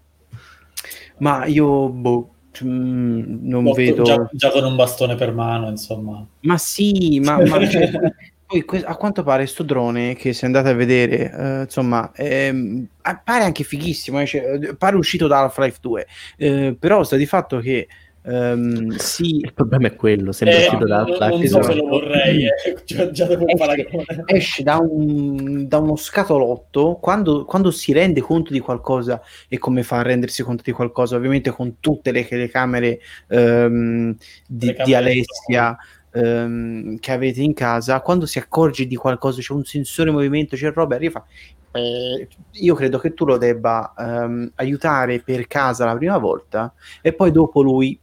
[1.18, 2.31] Ma io boh,
[2.66, 4.02] non Molto- vedo.
[4.02, 6.24] già, già con un bastone per mano, insomma.
[6.40, 7.58] Ma sì, ma, ma
[8.46, 13.16] poi que- a quanto pare sto drone che se andate a vedere, eh, insomma, ah,
[13.22, 16.06] pare anche fighissimo, eh, cioè, pare uscito da Half-Life 2,
[16.38, 17.86] eh, però sta di fatto che
[18.22, 21.62] ehm, si Il problema è quello, sembra Eh, uscito da non, non so 2.
[21.62, 22.50] se lo vorrei, eh.
[22.85, 23.87] già, già il esce,
[24.24, 29.83] esce da, un- da uno scatolotto quando, quando si rende conto di qualcosa e come
[29.83, 35.76] fa a rendersi conto di qualcosa, ovviamente con tutte le telecamere ehm, di, di Alessia
[36.12, 40.72] ehm, che avete in casa, quando si accorge di qualcosa, c'è un sensore movimento, c'è
[40.72, 41.24] roba, arriva.
[41.72, 42.28] eh,
[42.61, 47.31] Io credo che tu lo debba ehm, aiutare per casa la prima volta e poi
[47.31, 47.98] dopo lui,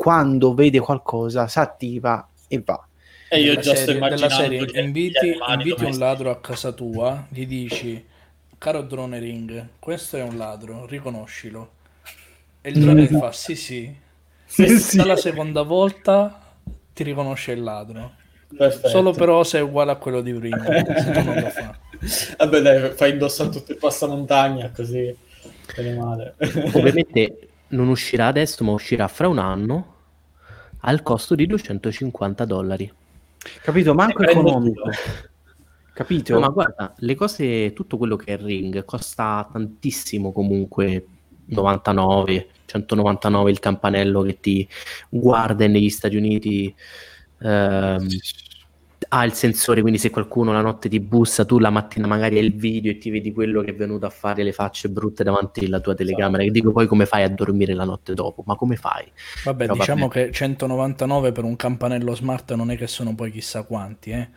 [0.00, 2.88] quando vede qualcosa, si attiva e va.
[3.28, 7.26] E io già sto immaginando serie, gli- gli inviti, inviti un ladro a casa tua,
[7.28, 8.02] gli dici,
[8.56, 11.72] caro drone ring, questo è un ladro, riconoscilo.
[12.62, 13.94] E il drone fa, sì sì,
[14.46, 14.96] Sì, sì.
[14.96, 16.54] dalla seconda volta
[16.94, 18.12] ti riconosce il ladro.
[18.56, 18.88] Perfetto.
[18.88, 20.64] Solo però se è uguale a quello di prima.
[20.64, 21.78] se tu non lo fa.
[22.38, 25.14] Vabbè, dai, fai indossare tutto il passamontagna così.
[25.76, 26.36] Bene male.
[26.72, 29.94] Ovviamente non uscirà adesso, ma uscirà fra un anno
[30.80, 32.92] al costo di 250 dollari.
[33.62, 33.94] Capito?
[33.94, 34.90] Manco prendo economico.
[35.92, 36.34] Capito?
[36.34, 41.06] No, ma guarda, le cose, tutto quello che è il ring costa tantissimo comunque,
[41.46, 44.66] 99, 199 il campanello che ti
[45.08, 46.74] guarda negli Stati Uniti.
[47.40, 48.06] ehm,
[49.08, 52.44] ha il sensore, quindi se qualcuno la notte ti bussa, tu la mattina magari hai
[52.44, 55.64] il video e ti vedi quello che è venuto a fare le facce brutte davanti
[55.64, 56.42] alla tua telecamera.
[56.42, 58.42] Che dico poi come fai a dormire la notte dopo?
[58.46, 59.10] Ma come fai?
[59.42, 60.26] Vabbè, Però diciamo vabbè.
[60.26, 64.28] che 199 per un campanello smart non è che sono poi chissà quanti, eh.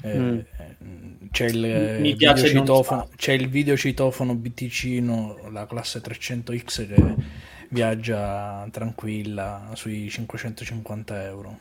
[0.00, 0.38] Eh, Mm.
[0.56, 0.76] eh,
[1.30, 3.10] C'è il, Mi piace farlo.
[3.16, 5.02] c'è il videocitofono BTC,
[5.50, 7.16] la classe 300X che
[7.70, 11.58] viaggia tranquilla sui 550 euro.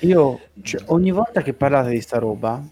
[0.00, 2.62] Io cioè, ogni volta che parlate di sta roba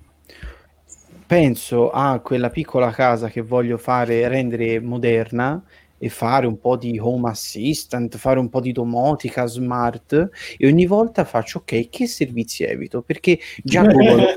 [1.26, 5.62] penso a quella piccola casa che voglio fare rendere moderna
[5.96, 10.84] e fare un po' di home assistant, fare un po' di domotica smart e ogni
[10.84, 13.02] volta faccio ok, che servizi evito?
[13.02, 14.36] Perché già Google,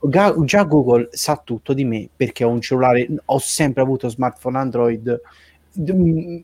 [0.00, 4.58] ga- già Google sa tutto di me perché ho un cellulare, ho sempre avuto smartphone
[4.58, 5.20] Android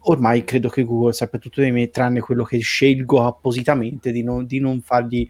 [0.03, 4.47] ormai credo che Google sappia tutto di me tranne quello che scelgo appositamente di non,
[4.47, 5.29] di non fargli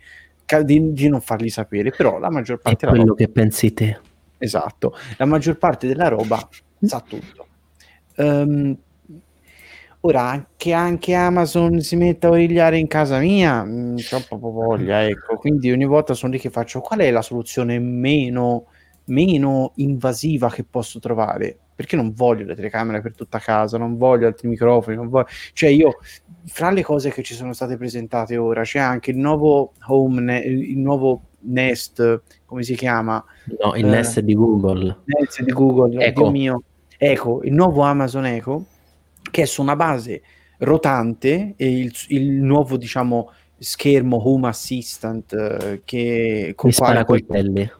[0.62, 3.72] di, di non fargli sapere però la maggior È parte della quello roba, che pensi
[3.72, 3.98] te.
[4.38, 4.94] esatto.
[5.16, 6.46] La maggior parte della roba
[6.80, 7.46] sa tutto.
[8.16, 8.76] Ehm,
[10.00, 15.36] ora che anche Amazon si metta a origliare in casa mia c'ho proprio voglia ecco.
[15.36, 18.66] Quindi ogni volta sono lì che faccio qual è la soluzione meno
[19.06, 24.26] meno invasiva che posso trovare perché non voglio le telecamere per tutta casa, non voglio
[24.26, 25.26] altri microfoni, non voglio...
[25.52, 25.98] cioè io
[26.46, 30.38] fra le cose che ci sono state presentate ora c'è anche il nuovo Home, Ne-
[30.40, 33.22] il nuovo Nest, come si chiama?
[33.62, 33.88] No, il Eh.
[33.88, 34.98] Nest di Google.
[35.04, 36.12] Nest di Google.
[36.12, 36.62] Dio mio,
[36.96, 38.66] Echo, il nuovo Amazon Echo,
[39.30, 40.22] che è su una base
[40.58, 47.04] rotante e il, il nuovo, diciamo, schermo Home Assistant eh, che Mi con quale spara
[47.04, 47.70] poi coltelli.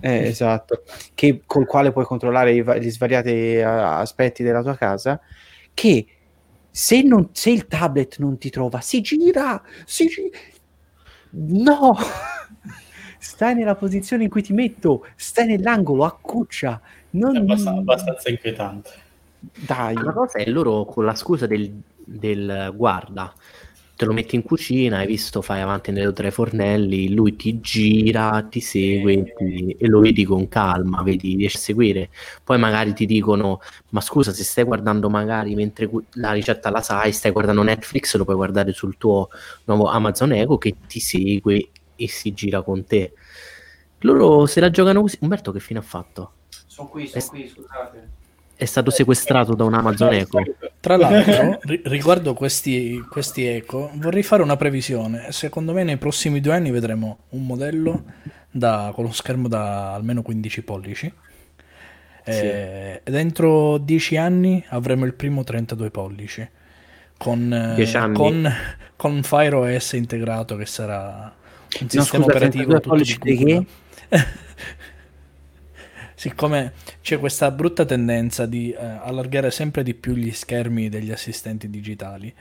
[0.00, 0.82] Eh, esatto,
[1.14, 5.20] che, col quale puoi controllare i, gli svariati eh, aspetti della tua casa,
[5.74, 6.06] che
[6.70, 10.38] se, non, se il tablet non ti trova, si gira, si gira.
[11.30, 11.96] No!
[13.18, 16.80] Stai nella posizione in cui ti metto, stai nell'angolo, accuccia.
[17.10, 17.34] Non...
[17.34, 18.90] È abbastanza, abbastanza inquietante.
[19.40, 23.32] Dai, La cosa è loro con la scusa del, del guarda,
[23.98, 28.46] te lo metti in cucina, hai visto, fai avanti nelle tre fornelli, lui ti gira,
[28.48, 32.10] ti segue ti- e lo vedi con calma, vedi, riesci a seguire.
[32.44, 33.58] Poi magari ti dicono,
[33.90, 38.24] ma scusa, se stai guardando magari mentre la ricetta la sai, stai guardando Netflix, lo
[38.24, 39.28] puoi guardare sul tuo
[39.64, 43.14] nuovo Amazon Echo che ti segue e si gira con te.
[44.02, 45.18] Loro se la giocano così.
[45.22, 46.34] Umberto che fine ha fatto?
[46.66, 48.17] sono qui, sono qui, scusate.
[48.60, 50.42] È stato sequestrato da un Amazon Echo.
[50.80, 55.30] Tra l'altro, ri- riguardo questi, questi eco, vorrei fare una previsione.
[55.30, 58.02] Secondo me nei prossimi due anni vedremo un modello
[58.50, 61.12] da- con lo schermo da almeno 15 pollici.
[62.24, 66.46] Eh, e dentro 10 anni avremo il primo 32 pollici
[67.16, 68.14] con, eh, 10 anni.
[68.16, 68.52] con,
[68.96, 71.32] con Fire OS integrato che sarà
[71.78, 72.96] un No, sistema scusa, operativo 32 tutto
[73.28, 73.66] di Google.
[76.18, 81.70] Siccome c'è questa brutta tendenza di eh, allargare sempre di più gli schermi degli assistenti
[81.70, 82.34] digitali,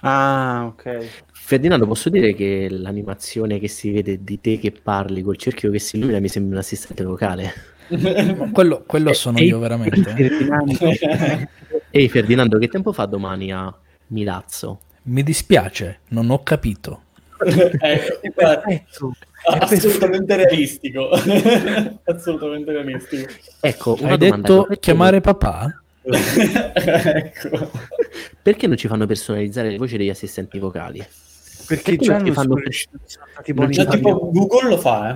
[0.00, 1.24] Ah, ok.
[1.32, 5.78] Ferdinando, posso dire che l'animazione che si vede di te che parli col cerchio che
[5.78, 7.52] si illumina mi sembra un assistente vocale.
[8.52, 10.10] quello, quello sono io veramente.
[10.10, 10.14] eh.
[10.14, 10.78] Ferdinando.
[11.90, 13.74] Ehi Ferdinando, che tempo fa domani a
[14.08, 14.80] Milazzo?
[15.04, 17.02] Mi dispiace, non ho capito.
[17.38, 19.12] Eh, Perfetto.
[19.46, 21.10] assolutamente realistico.
[22.04, 23.32] assolutamente realistico.
[23.60, 24.48] Ecco, una Hai domanda.
[24.48, 25.82] detto perché, chiamare papà?
[26.02, 27.70] ecco.
[28.42, 30.98] perché non ci fanno personalizzare le voci degli assistenti vocali?
[31.66, 32.62] Perché Perché già non fanno non
[33.54, 35.10] buoni ci Cioè, tipo Google lo fa,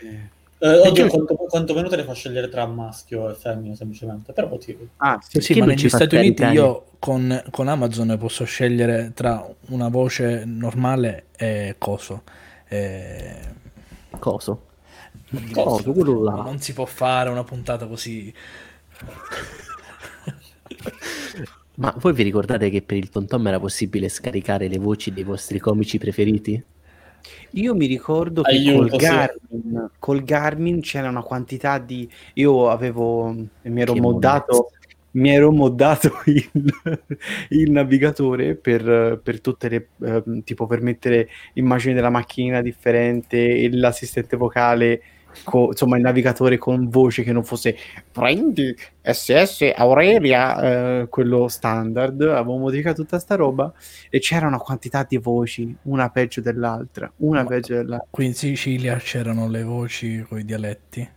[0.00, 0.34] eh.
[0.58, 4.32] Eh, oddio, quanto, quantomeno te ne fa scegliere tra maschio e femmina, semplicemente.
[4.32, 4.88] Per motivi.
[4.96, 5.40] Ah, sì.
[5.40, 11.26] Sì, ma negli Stati Uniti io con, con Amazon posso scegliere tra una voce normale
[11.36, 12.22] e coso.
[12.68, 13.54] Eh,
[14.18, 14.62] Coso?
[15.52, 15.52] Coso.
[15.52, 16.34] Coso, quello là.
[16.42, 18.32] non si può fare una puntata così.
[21.74, 25.58] Ma voi vi ricordate che per il TomTom era possibile scaricare le voci dei vostri
[25.58, 26.62] comici preferiti?
[27.52, 28.96] Io mi ricordo che Aiuto, col, sì.
[29.06, 32.08] Garmin, col Garmin c'era una quantità di...
[32.34, 34.70] Io avevo, mi ero Che moddato,
[35.12, 36.50] mi ero moddato il,
[37.50, 44.36] il navigatore per, per tutte le eh, tipo per mettere immagini della macchina differente l'assistente
[44.36, 45.02] vocale
[45.44, 47.76] co- insomma il navigatore con voce che non fosse
[48.10, 53.72] prendi SS Aurelia eh, quello standard avevo modificato tutta sta roba
[54.10, 58.34] e c'era una quantità di voci una peggio dell'altra una Ma peggio dell'altra Qui in
[58.34, 61.08] Sicilia c'erano le voci con i dialetti,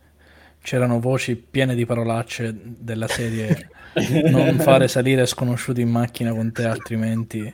[0.62, 3.70] c'erano voci piene di parolacce della serie
[4.30, 7.54] non fare salire sconosciuti in macchina con te altrimenti...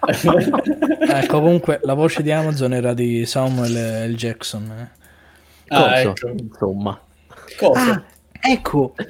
[1.12, 4.14] Ecco, comunque la voce di Amazon era di Samuel L.
[4.14, 4.70] Jackson.
[4.70, 4.99] eh.
[5.72, 6.28] Ah, Coso, ecco.
[6.42, 7.00] insomma.
[7.58, 7.92] Cosa?
[7.92, 8.04] ah
[8.42, 9.06] ecco fra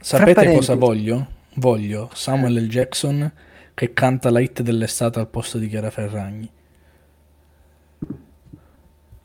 [0.00, 1.26] Sapete cosa voglio?
[1.54, 2.68] Voglio Samuel L.
[2.68, 3.30] Jackson
[3.74, 6.50] che canta la hit dell'estate al posto di Chiara Ferragni.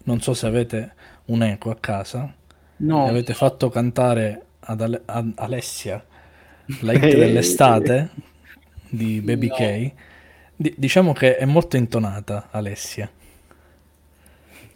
[0.04, 0.94] Non so se avete
[1.26, 2.34] un eco a casa.
[2.78, 6.04] no avete fatto cantare ad, Ale- ad Alessia
[6.82, 7.16] la hit Eh.
[7.16, 8.10] dell'estate
[8.90, 9.56] di Baby No.
[9.56, 9.92] K.
[10.58, 13.10] Di- diciamo che è molto intonata Alessia.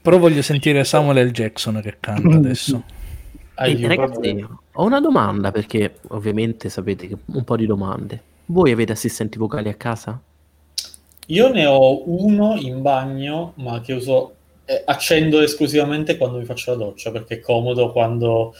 [0.09, 1.29] Però voglio sentire Samuel L.
[1.29, 2.83] Jackson che canta adesso.
[3.59, 3.87] Ehi, Aiuto.
[3.87, 8.19] ragazzi, ho una domanda perché ovviamente sapete che un po' di domande.
[8.47, 10.19] Voi avete assistenti vocali a casa?
[11.27, 14.33] Io ne ho uno in bagno, ma che uso,
[14.65, 18.55] eh, accendo esclusivamente quando mi faccio la doccia, perché è comodo quando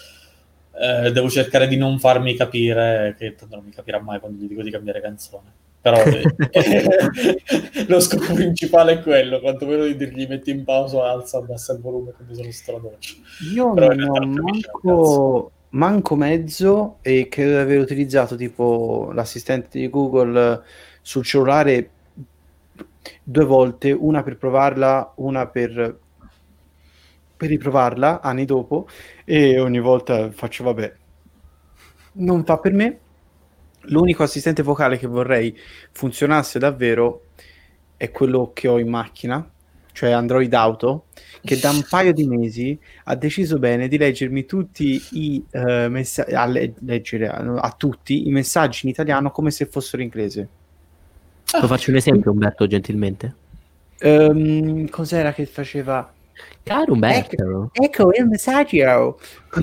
[0.79, 4.47] eh, devo cercare di non farmi capire, che tanto non mi capirà mai quando gli
[4.47, 5.51] dico di cambiare canzone.
[5.81, 5.97] Però
[7.87, 12.13] lo scopo principale è quello, quantomeno di dirgli metti in pausa, alza, abbassa il volume
[12.31, 13.13] sono sotto la doccia.
[13.53, 19.89] Io Però non ho manco, manco mezzo e credo di aver utilizzato tipo l'assistente di
[19.89, 20.61] Google
[21.01, 21.89] sul cellulare
[23.23, 25.97] due volte, una per provarla, una per,
[27.37, 28.87] per riprovarla anni dopo
[29.23, 30.93] e ogni volta faccio vabbè,
[32.13, 32.99] non fa per me.
[33.83, 35.57] L'unico assistente vocale che vorrei
[35.91, 37.23] funzionasse davvero
[37.97, 39.49] è quello che ho in macchina,
[39.91, 41.05] cioè Android Auto,
[41.41, 46.33] che da un paio di mesi ha deciso bene di leggermi tutti i eh, messaggi,
[46.33, 50.47] a le- leggere a, a tutti i messaggi in italiano come se fossero inglese.
[51.49, 53.35] Puoi farci un esempio, Umberto, gentilmente?
[53.99, 56.13] Ehm, cos'era che faceva?
[56.63, 59.19] Caro Umberto, Ecco il messaggio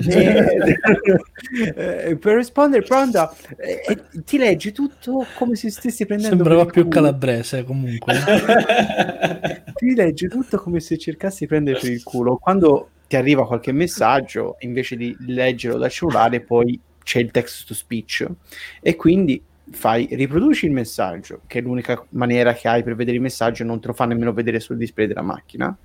[1.75, 6.93] Eh, per rispondere pronto eh, ti leggi tutto come se stessi prendendo Sembrava più culo.
[6.93, 8.13] calabrese comunque.
[9.75, 12.35] ti legge tutto come se cercassi di prendere per il culo.
[12.37, 17.73] Quando ti arriva qualche messaggio, invece di leggerlo dal cellulare, poi c'è il text to
[17.73, 18.27] speech
[18.81, 23.23] e quindi fai riproduci il messaggio, che è l'unica maniera che hai per vedere il
[23.23, 25.75] messaggio, non te lo fa nemmeno vedere sul display della macchina.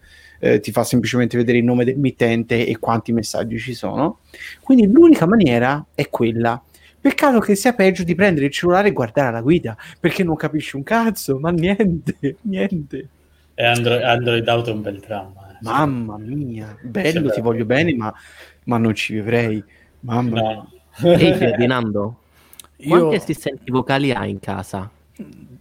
[0.44, 4.18] Eh, ti fa semplicemente vedere il nome del mittente e quanti messaggi ci sono.
[4.60, 6.60] Quindi l'unica maniera è quella.
[7.00, 10.74] Peccato che sia peggio di prendere il cellulare e guardare alla guida, perché non capisci
[10.74, 13.08] un cazzo, ma niente, niente.
[13.54, 15.50] E Android, Android Auto è un bel dramma.
[15.52, 15.56] eh.
[15.60, 18.12] Mamma mia, bello, ti voglio bene, ma,
[18.64, 19.62] ma non ci vivrei.
[20.00, 20.54] Mamma mia.
[20.54, 20.70] No.
[21.14, 22.18] ehi Ferdinando,
[22.84, 24.90] quanti Io assistenti vocali hai in casa?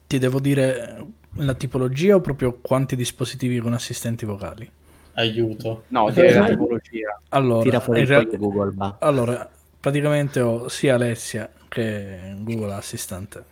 [0.07, 1.05] ti devo dire
[1.35, 4.69] la tipologia o proprio quanti dispositivi con assistenti vocali?
[5.13, 5.83] Aiuto.
[5.89, 7.19] No, direi la tipologia.
[7.29, 8.97] Allora, Tira fuori real- Google, va.
[8.99, 13.43] allora, praticamente ho sia Alessia che Google Assistant.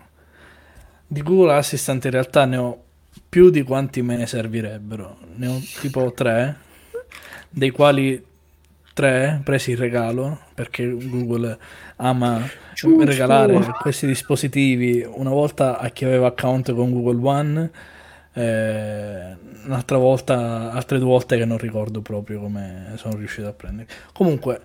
[1.08, 2.84] Di Google Assistant in realtà ne ho
[3.28, 5.18] più di quanti me ne servirebbero.
[5.36, 6.56] Ne ho tipo tre,
[7.50, 8.24] dei quali
[9.00, 11.58] tre presi in regalo perché Google
[11.98, 13.06] ama Giusto.
[13.06, 17.72] regalare questi dispositivi una volta a chi aveva account con Google One
[18.34, 23.88] eh, un'altra volta altre due volte che non ricordo proprio come sono riuscito a prendere
[24.12, 24.62] comunque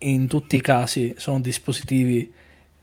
[0.00, 2.30] in tutti i casi sono dispositivi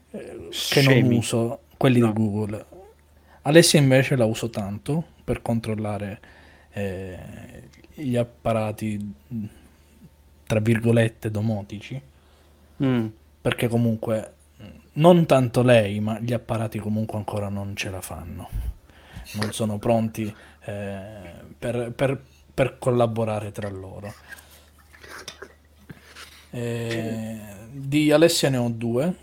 [0.10, 2.08] eh, che non uso quelli No.
[2.08, 2.66] di Google
[3.44, 6.20] Alessia invece la uso tanto per controllare
[6.74, 7.18] eh,
[7.94, 9.14] gli apparati
[10.46, 12.02] tra virgolette domotici.
[12.84, 13.06] Mm.
[13.42, 14.34] perché comunque
[14.94, 18.50] non tanto lei ma gli apparati comunque ancora non ce la fanno.
[19.36, 20.34] Non sono pronti
[20.66, 22.22] eh, per, per-
[22.54, 24.14] per collaborare tra loro.
[26.52, 27.40] Eh,
[27.72, 29.16] di Alessia ne ho due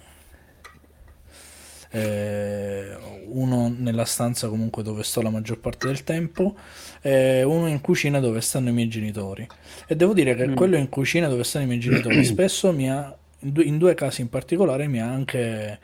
[1.95, 6.55] Eh, uno nella stanza comunque dove sto la maggior parte del tempo
[7.03, 9.47] e uno in cucina dove stanno i miei genitori
[9.87, 10.55] e devo dire che Mm.
[10.55, 13.93] quello in cucina dove stanno i miei genitori spesso mi ha in due, in due
[13.95, 15.79] casi in particolare mi ha anche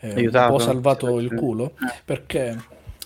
[0.00, 1.92] eh, un po' salvato il culo Eh.
[2.04, 2.58] perché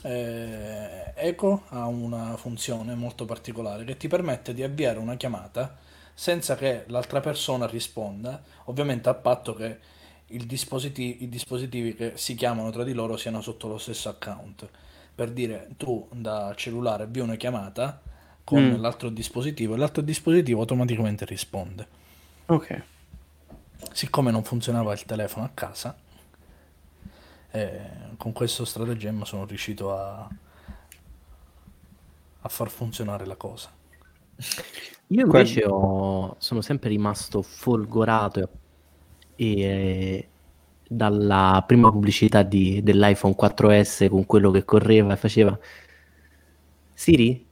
[0.02, 5.76] eh, Eco ha una funzione molto particolare che ti permette di avviare una chiamata
[6.14, 9.76] senza che l'altra persona risponda, ovviamente a patto che
[10.28, 14.68] il dispositi- i dispositivi che si chiamano tra di loro siano sotto lo stesso account.
[15.14, 18.00] Per dire, tu da cellulare avvii una chiamata
[18.44, 18.80] con Mm.
[18.80, 21.86] l'altro dispositivo e l'altro dispositivo automaticamente risponde.
[22.46, 22.82] Ok.
[23.92, 25.96] Siccome non funzionava il telefono a casa,
[27.50, 27.80] eh,
[28.16, 30.28] con questo stratagemma sono riuscito a,
[32.40, 33.70] a far funzionare la cosa.
[35.08, 38.48] Io invece ho- sono sempre rimasto folgorato e,
[40.86, 45.58] dalla prima pubblicità di- dell'iPhone 4S con quello che correva e faceva
[46.94, 47.46] Siri,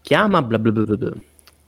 [0.00, 1.12] chiama bla bla bla bla.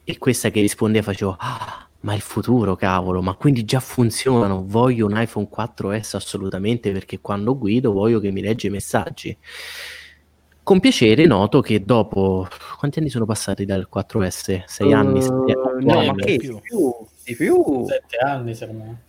[0.05, 5.07] E questa che rispondeva facevo "Ah, ma il futuro cavolo, ma quindi già funzionano, voglio
[5.07, 9.37] un iPhone 4S assolutamente perché quando guido voglio che mi legge i messaggi.
[10.65, 12.47] Con piacere noto che dopo
[12.79, 14.63] quanti anni sono passati dal 4S?
[14.67, 15.19] Sei anni?
[15.19, 16.37] Eh, Sette- no, eh, ma che?
[16.37, 16.55] più.
[16.55, 16.95] Di più?
[17.25, 17.85] Di più?
[17.87, 19.03] Sette anni, secondo me.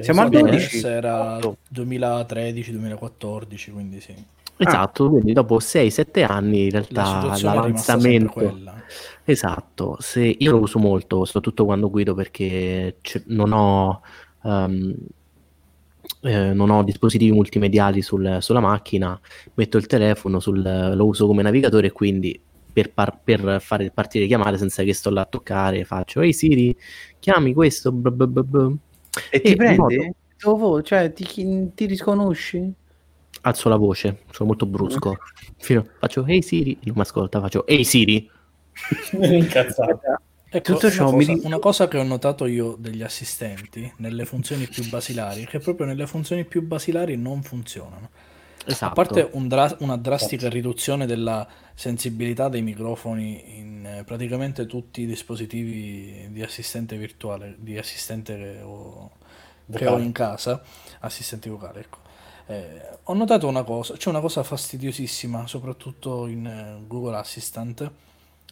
[0.00, 0.86] Siamo al Bene, 12.
[0.86, 1.56] era Otto.
[1.68, 4.14] 2013-2014, quindi sì.
[4.60, 8.58] Esatto, quindi dopo 6-7 anni in La realtà sempre l'avanzamento.
[9.24, 14.00] Esatto, se io lo uso molto, soprattutto quando guido perché c- non ho,
[14.42, 14.94] ehm,
[16.22, 19.18] eh, non ho dispositivi multimediali sul- sulla macchina,
[19.54, 22.40] metto il telefono, sul- lo uso come navigatore e quindi
[22.72, 26.76] per, par- per fare partire chiamate senza che sto là a toccare faccio Ehi Siri,
[27.18, 28.72] chiami questo, bla bla bla bla."
[29.30, 30.12] E ti E prende?
[30.40, 32.72] Dopo, cioè, ti, ti riconosci?
[33.42, 35.16] alzo la voce, sono molto brusco,
[35.58, 38.30] Fino- faccio Ehi Siri, non mi ascolta, faccio Ehi Siri,
[39.12, 40.00] Incazzato.
[40.50, 43.92] Ecco, Tutto una, ciò mi cosa, dice- una cosa che ho notato io degli assistenti
[43.98, 48.10] nelle funzioni più basilari è che proprio nelle funzioni più basilari non funzionano.
[48.64, 48.86] esatto.
[48.90, 53.67] A parte un dra- una drastica riduzione della sensibilità dei microfoni in
[53.98, 59.10] eh, praticamente tutti i dispositivi di assistente virtuale, di assistente che ho,
[59.74, 60.04] che ho Vocale.
[60.04, 60.62] in casa,
[61.00, 61.98] assistenti vocali, ecco.
[62.46, 67.90] Eh, ho notato una cosa, c'è una cosa fastidiosissima, soprattutto in eh, Google Assistant,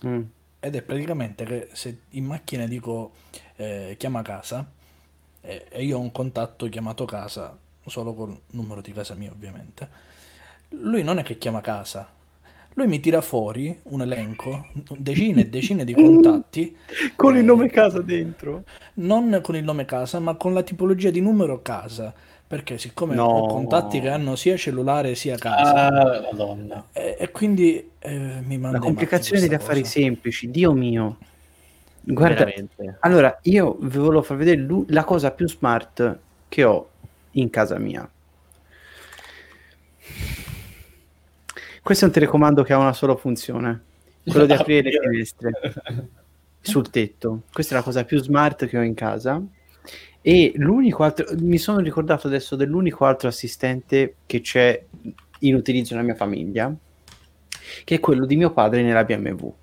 [0.04, 0.22] Mm.
[0.60, 3.12] ed è praticamente che se in macchina dico
[3.56, 4.70] eh, chiama casa
[5.40, 7.56] eh, e io ho un contatto chiamato casa
[7.86, 9.88] solo col numero di casa mia ovviamente,
[10.70, 12.08] lui non è che chiama casa,
[12.76, 14.66] lui mi tira fuori un elenco,
[14.98, 16.76] decine e decine di contatti,
[17.16, 18.64] Con il eh, nome casa dentro.
[18.94, 22.12] non con il nome casa ma con la tipologia di numero casa,
[22.46, 23.24] perché siccome No.
[23.24, 26.84] ho contatti che hanno sia cellulare sia casa, Ah, madonna.
[26.92, 29.92] e, e quindi eh, mi manda La complicazione degli questa affari cosa.
[29.92, 31.16] semplici, Dio mio.
[32.02, 32.96] Guarda, veramente.
[33.00, 36.18] allora io vi volevo far vedere la cosa più smart
[36.48, 36.90] che ho
[37.32, 38.08] in casa mia.
[41.86, 43.84] Questo è un telecomando che ha una sola funzione,
[44.24, 45.52] quello di aprire le finestre
[46.60, 47.42] sul tetto.
[47.52, 49.40] Questa è la cosa più smart che ho in casa.
[50.20, 54.84] E l'unico altro, mi sono ricordato adesso dell'unico altro assistente che c'è
[55.38, 56.74] in utilizzo nella mia famiglia,
[57.84, 59.54] che è quello di mio padre nella BMW.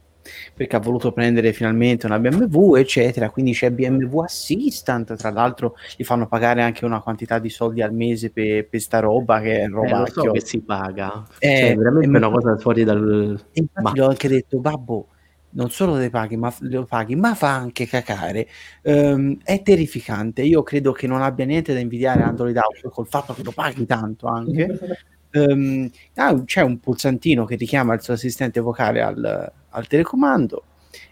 [0.54, 3.30] Perché ha voluto prendere finalmente una BMW, eccetera.
[3.30, 5.16] Quindi c'è BMW Assistant.
[5.16, 9.00] Tra l'altro, gli fanno pagare anche una quantità di soldi al mese per, per sta
[9.00, 12.24] roba che è Eh, roba lo so che si paga, Eh, cioè veramente e è
[12.24, 13.40] una cosa fuori dal...
[13.54, 15.08] infatti Ma- gli ho anche detto, babbo,
[15.52, 18.48] non solo le paghi, ma lo paghi, ma fa anche cacare.
[18.82, 20.42] Ehm, è terrificante.
[20.42, 23.86] Io credo che non abbia niente da invidiare Android Auto col fatto che lo paghi
[23.86, 24.68] tanto anche.
[25.36, 30.64] Ehm, ah, c'è un pulsantino che richiama il suo assistente vocale al, al telecomando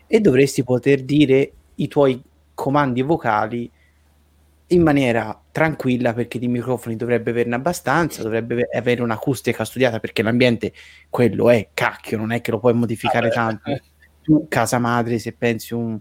[0.05, 2.21] e dovresti poter dire i tuoi
[2.53, 3.69] comandi vocali
[4.67, 10.21] in maniera tranquilla perché di microfoni dovrebbe averne abbastanza, dovrebbe ave- avere un'acustica studiata perché
[10.21, 10.71] l'ambiente
[11.09, 13.33] quello è cacchio, non è che lo puoi modificare Vabbè.
[13.33, 13.83] tanto.
[14.21, 15.99] Tu, casa madre, se pensi un,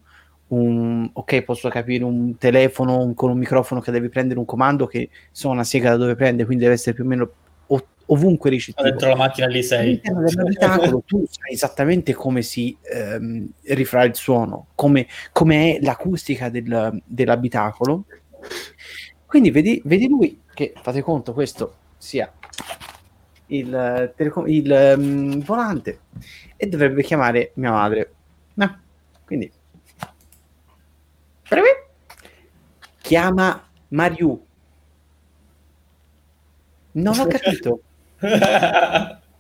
[0.49, 5.09] un ok, posso capire un telefono con un microfono che devi prendere un comando che
[5.33, 7.33] suona sega da dove prende, quindi deve essere più o meno
[8.13, 8.89] ovunque ricettivo.
[8.89, 9.81] Dentro la macchina lì sei.
[9.81, 16.49] All'interno dell'abitacolo tu sai esattamente come si ehm, rifà il suono, come, come è l'acustica
[16.49, 18.05] del- dell'abitacolo.
[19.27, 22.33] Quindi vedi, vedi lui che fate conto, questo sia
[23.47, 26.01] il, eh, teleco- il ehm, volante
[26.57, 28.13] e dovrebbe chiamare mia madre.
[28.55, 28.81] No,
[29.25, 29.51] quindi
[33.11, 34.41] chiama Mariù.
[36.93, 37.81] Non ho capito.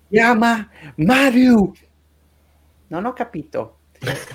[0.08, 1.72] Chiama Mario.
[2.88, 3.76] Non ho capito.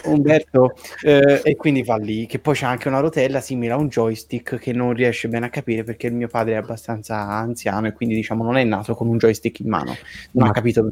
[0.03, 3.87] Umberto, eh, e quindi va lì, che poi c'è anche una rotella simile a un
[3.87, 7.93] joystick che non riesce bene a capire perché il mio padre è abbastanza anziano e
[7.93, 9.95] quindi diciamo non è nato con un joystick in mano.
[10.33, 10.91] Non Ma- ha capito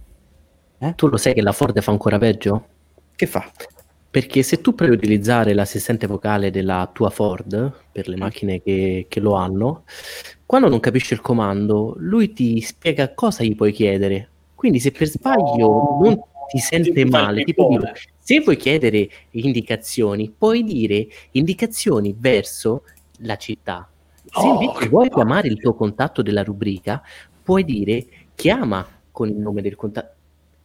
[0.96, 2.68] Tu lo sai che la Ford fa ancora peggio?
[3.16, 3.46] che fa.
[4.14, 9.08] Perché se tu provi a utilizzare l'assistente vocale della tua Ford per le macchine che,
[9.10, 9.86] che lo hanno,
[10.46, 14.30] quando non capisce il comando, lui ti spiega cosa gli puoi chiedere.
[14.54, 17.92] Quindi se per sbaglio non ti sente Ti male, tipo pippone.
[17.92, 22.84] dire, se vuoi chiedere indicazioni, puoi dire indicazioni verso
[23.22, 23.90] la città.
[24.26, 27.02] Se Oh, invece che vuoi chiamare il tuo contatto della rubrica,
[27.42, 28.06] puoi dire
[28.36, 30.13] chiama con il nome del contatto.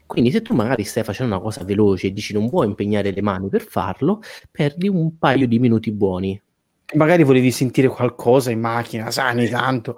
[0.09, 3.21] Quindi se tu magari stai facendo una cosa veloce e dici non vuoi impegnare le
[3.21, 6.41] mani per farlo, perdi un paio di minuti buoni.
[6.95, 9.97] Magari volevi sentire qualcosa in macchina, sai, ogni tanto.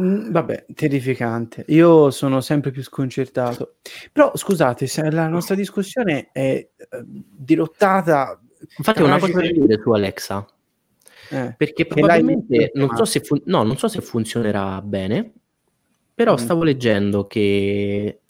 [0.00, 1.64] Mm, vabbè, terrificante.
[1.68, 3.76] Io sono sempre più sconcertato.
[4.10, 6.68] Però scusate, se la nostra discussione è eh,
[7.06, 8.40] dirottata.
[8.78, 10.44] Infatti ho una cosa da dire su Alexa,
[11.30, 15.32] eh, perché probabilmente non so, fun- no, non so se funzionerà bene,
[16.12, 16.38] però Mm.
[16.38, 18.21] stavo leggendo che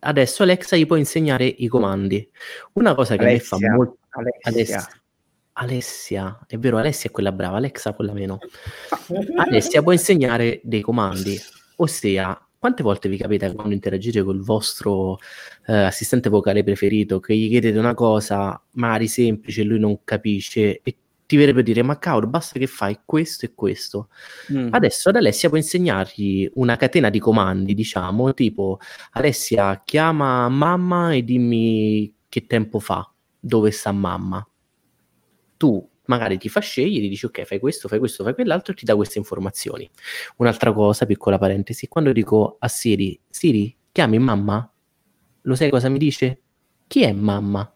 [0.00, 2.28] adesso Alexa gli può insegnare i comandi.
[2.74, 3.98] Una cosa che a me fa Alessia, molto...
[4.10, 4.50] Alessia.
[4.50, 4.88] Alessia.
[5.60, 8.38] Alessia, è vero, Alessia è quella brava, Alexa quella meno.
[9.36, 11.36] Alessia può insegnare dei comandi,
[11.76, 15.18] ossia, quante volte vi capita quando interagite col vostro
[15.66, 20.80] eh, assistente vocale preferito che gli chiedete una cosa magari semplice e lui non capisce
[20.82, 20.96] e
[21.28, 24.08] ti verrebbe a dire ma cavolo basta che fai questo e questo
[24.50, 24.68] Mm.
[24.72, 28.78] adesso ad Alessia può insegnargli una catena di comandi diciamo tipo
[29.12, 33.08] Alessia chiama mamma e dimmi che tempo fa
[33.38, 34.44] dove sta mamma
[35.58, 38.86] tu magari ti fa scegliere, dici ok, fai questo, fai questo, fai quell'altro e ti
[38.86, 39.90] dà queste informazioni.
[40.36, 44.72] Un'altra cosa, piccola parentesi, quando dico a Siri, Siri, chiami mamma?
[45.42, 46.40] Lo sai cosa mi dice?
[46.86, 47.70] Chi è mamma?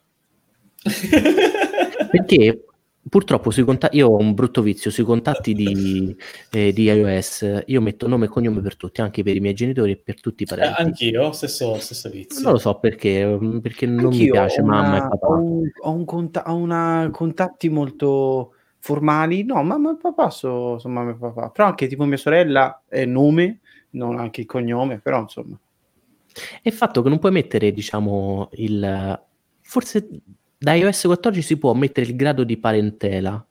[2.11, 2.65] Perché
[3.09, 6.15] purtroppo sui contatti, io ho un brutto vizio, sui contatti di,
[6.53, 9.93] eh, di iOS io metto nome e cognome per tutti, anche per i miei genitori
[9.93, 10.83] e per tutti i Eh, parenti.
[10.83, 12.43] anch'io, stesso, stesso vizio.
[12.43, 15.27] Non lo so perché, mm, perché non mi Anch'io piace ho mamma una- e papà.
[15.27, 19.45] Ho, un, ho un conta- ho una contatti molto formali.
[19.45, 21.51] No, mamma e papà sono mamma e papà.
[21.51, 25.59] Però anche tipo mia sorella è nome, non anche il cognome, però insomma.
[26.63, 29.23] E il fatto che non puoi mettere, diciamo, il...
[29.61, 30.09] Forse
[30.63, 33.45] da iOS 14 si può mettere il grado di parentela.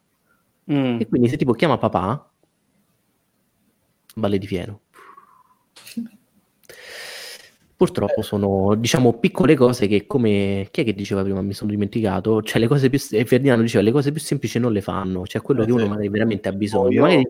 [0.72, 1.00] Mm.
[1.02, 2.32] E quindi se tipo chiama papà,
[4.16, 4.82] Valle di Fieno.
[7.76, 10.68] Purtroppo sono, diciamo, piccole cose che come...
[10.70, 11.42] Chi è che diceva prima?
[11.42, 12.44] Mi sono dimenticato.
[12.44, 13.00] Cioè, le cose più...
[13.00, 15.26] Ferdinando diceva, le cose più semplici non le fanno.
[15.26, 17.02] Cioè, quello Eh, che uno magari veramente ha bisogno.
[17.02, 17.28] Magari...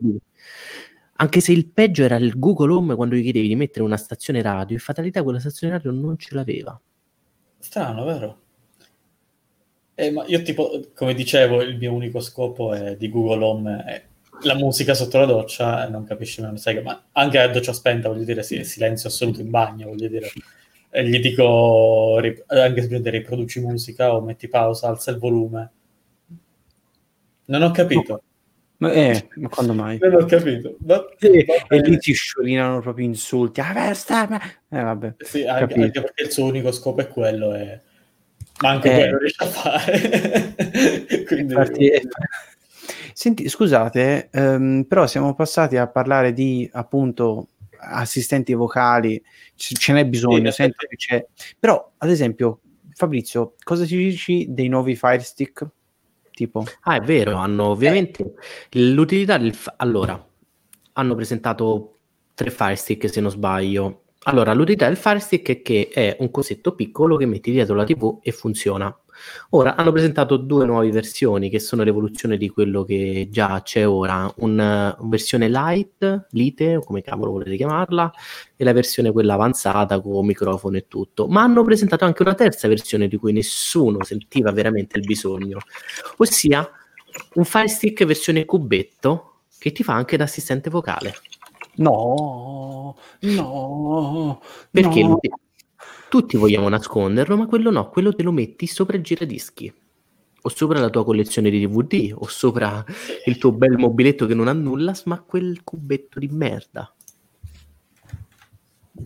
[1.15, 4.41] Anche se il peggio era il Google Home quando gli chiedevi di mettere una stazione
[4.41, 6.79] radio, in fatalità quella stazione radio non ce l'aveva.
[7.59, 8.40] Strano, vero?
[10.01, 14.03] Eh, ma io tipo, come dicevo, il mio unico scopo è di Google Home è
[14.45, 18.09] la musica sotto la doccia non capisci meno, sai che- ma anche a doccia spenta,
[18.09, 20.31] voglio dire, sì, silenzio assoluto in bagno, voglio dire.
[20.89, 25.71] E gli dico, ri- anche se riproduci musica o metti pausa, alza il volume.
[27.45, 28.23] Non ho capito,
[28.77, 29.99] Ma, eh, ma quando mai?
[30.01, 30.69] non ho capito.
[31.19, 33.61] E, va e lì ti sciorinano proprio insulti.
[33.61, 35.13] Ah, beh, sta- ma- Eh, vabbè.
[35.19, 37.53] Sì, anche, anche perché il suo unico scopo è quello
[38.61, 38.93] e manco Eh.
[38.93, 40.53] quello riesce a fare.
[41.27, 42.01] Quindi, Infatti, eh,
[43.13, 49.21] Senti, scusate, ehm, però siamo passati a parlare di appunto assistenti vocali,
[49.55, 51.25] c- ce n'è bisogno, Sì, sento che c'è.
[51.59, 52.61] Però, ad esempio,
[52.93, 55.67] Fabrizio, cosa ci dici dei nuovi Fire Stick?
[56.31, 58.33] Tipo, Ah, è vero, hanno ovviamente
[58.71, 59.53] l'utilità del...
[59.77, 60.23] Allora,
[60.93, 61.97] hanno presentato
[62.33, 64.03] tre Fire Stick se non sbaglio.
[64.25, 67.83] Allora, l'utilità del Fire Stick è che è un cosetto piccolo che metti dietro la
[67.83, 68.95] TV e funziona.
[69.49, 74.31] Ora, hanno presentato due nuove versioni che sono l'evoluzione di quello che già c'è ora,
[74.37, 78.11] una versione light, lite, come cavolo volete chiamarla,
[78.55, 81.27] e la versione quella avanzata con microfono e tutto.
[81.27, 85.57] Ma hanno presentato anche una terza versione di cui nessuno sentiva veramente il bisogno,
[86.17, 86.69] ossia
[87.33, 91.15] un Fire Stick versione cubetto che ti fa anche da assistente vocale.
[91.81, 95.19] No, no, Perché no.
[96.09, 99.73] tutti vogliamo nasconderlo, ma quello no, quello te lo metti sopra il giradischi.
[100.43, 102.83] O sopra la tua collezione di DVD, o sopra
[103.25, 106.91] il tuo bel mobiletto che non ha nulla, ma quel cubetto di merda.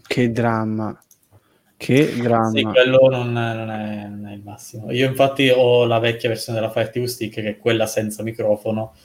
[0.02, 0.98] Che dramma,
[1.78, 2.52] che dramma.
[2.52, 4.92] Sì, quello non, non è, non è il massimo.
[4.92, 8.96] Io infatti ho la vecchia versione della Fire TV Stick che è quella senza microfono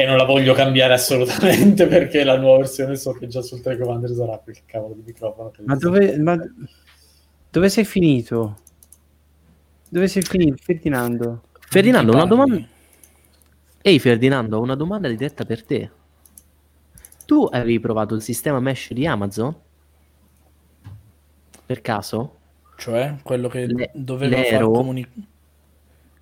[0.00, 4.10] e non la voglio cambiare assolutamente perché la nuova versione so che già sul telecommander
[4.10, 5.52] sarà quel cavolo di microfono.
[5.66, 6.38] Ma dove, ma
[7.50, 8.56] dove sei finito?
[9.90, 11.42] Dove sei finito, Ferdinando?
[11.68, 12.66] Ferdinando, una domanda.
[13.82, 15.90] Ehi Ferdinando, ho una domanda diretta per te.
[17.26, 19.54] Tu avevi provato il sistema mesh di Amazon?
[21.66, 22.36] Per caso?
[22.78, 25.14] Cioè, quello che Le- doveva far comunicare...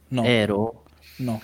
[0.09, 0.83] No, Ero?
[1.19, 1.41] no.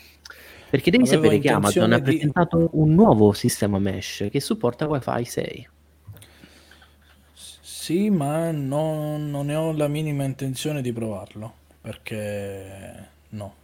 [0.75, 4.89] Perché devi Avevo sapere che Amazon ha di- presentato un nuovo sistema mesh che supporta
[4.89, 5.69] Wi-Fi 6.
[7.33, 13.55] Sì, ma non, non ne ho la minima intenzione di provarlo, perché no.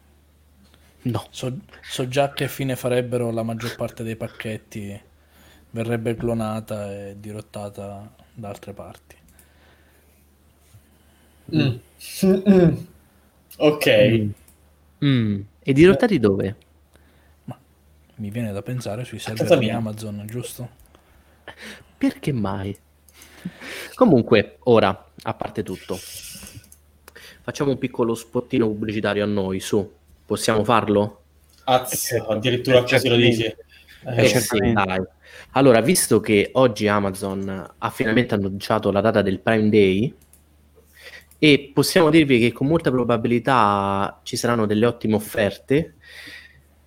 [1.02, 1.26] No.
[1.30, 5.00] So, so già che fine farebbero la maggior parte dei pacchetti,
[5.70, 9.16] verrebbe clonata e dirottata da altre parti.
[11.56, 11.76] Mm.
[12.24, 12.74] Mm.
[13.56, 14.28] Ok.
[15.04, 15.40] Mm.
[15.58, 16.68] E dirottati dove?
[18.20, 19.70] Mi viene da pensare sui server di.
[19.70, 20.68] Amazon, giusto?
[21.96, 22.76] Perché mai?
[23.94, 25.98] Comunque, ora, a parte tutto,
[27.40, 29.90] facciamo un piccolo spottino pubblicitario a noi, su.
[30.26, 31.22] Possiamo farlo?
[31.64, 33.44] Azz, addirittura così lo dici.
[33.44, 33.56] Eh,
[34.04, 34.74] Eh sì.
[35.52, 40.14] Allora, visto che oggi Amazon ha finalmente annunciato la data del Prime Day,
[41.38, 45.94] e possiamo dirvi che con molta probabilità ci saranno delle ottime offerte,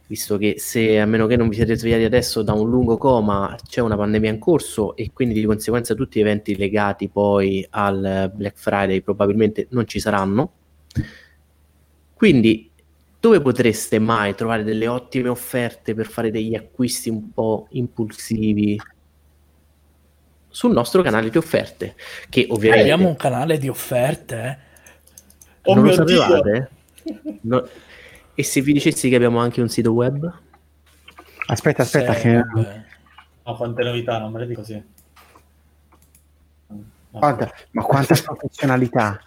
[0.08, 3.56] visto che se a meno che non vi siete svegliati adesso da un lungo coma
[3.68, 8.32] c'è una pandemia in corso e quindi di conseguenza tutti gli eventi legati poi al
[8.34, 10.52] Black Friday probabilmente non ci saranno.
[12.14, 12.70] Quindi
[13.20, 18.80] dove potreste mai trovare delle ottime offerte per fare degli acquisti un po' impulsivi?
[20.50, 21.96] Sul nostro canale di offerte,
[22.30, 24.58] che ovviamente Abbiamo un canale di offerte, eh?
[25.64, 26.70] Oh non lo sapevate?
[27.42, 27.68] No.
[28.36, 30.32] E se vi dicessi che abbiamo anche un sito web?
[31.48, 32.34] Aspetta, aspetta, che...
[32.42, 32.84] vabbè.
[33.44, 34.82] Ma quante novità, non me le dico così.
[36.68, 36.84] No.
[37.20, 39.20] Guarda, ma quanta professionalità,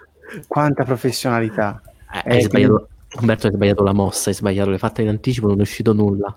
[0.49, 1.81] quanta professionalità.
[2.13, 2.89] Eh, Eh, hai sbagliato,
[3.21, 6.37] Umberto hai sbagliato la mossa, hai sbagliato le fatte in anticipo, non è uscito nulla.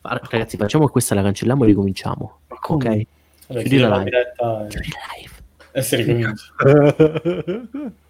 [0.00, 2.38] Ragazzi, facciamo questa, la cancelliamo e ricominciamo.
[2.48, 2.88] Ma come?
[2.88, 3.06] Ok?
[3.48, 4.04] Vabbè, chiudi la live.
[4.04, 5.32] diretta e- Chiudi la live.
[5.72, 6.52] e si ricomincia.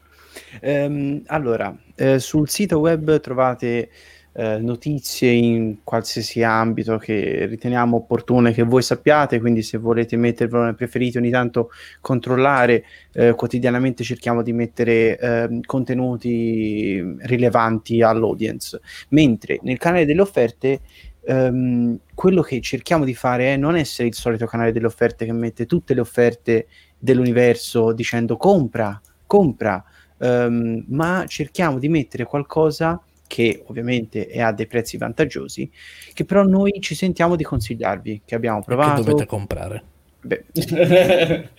[0.60, 3.90] Ehm, allora, eh, sul sito web trovate
[4.38, 10.64] eh, notizie in qualsiasi ambito che riteniamo opportune che voi sappiate, quindi se volete mettervelo
[10.64, 11.70] nei preferiti ogni tanto
[12.02, 18.78] controllare, eh, quotidianamente cerchiamo di mettere ehm, contenuti rilevanti all'audience,
[19.08, 20.80] mentre nel canale delle offerte
[21.24, 25.32] ehm, quello che cerchiamo di fare è non essere il solito canale delle offerte che
[25.32, 26.66] mette tutte le offerte
[26.98, 29.82] dell'universo dicendo compra, compra,
[30.18, 35.70] ehm, ma cerchiamo di mettere qualcosa che ovviamente è a dei prezzi vantaggiosi,
[36.12, 39.82] che però noi ci sentiamo di consigliarvi, che abbiamo Che provato, dovete comprare.
[40.20, 40.44] beh,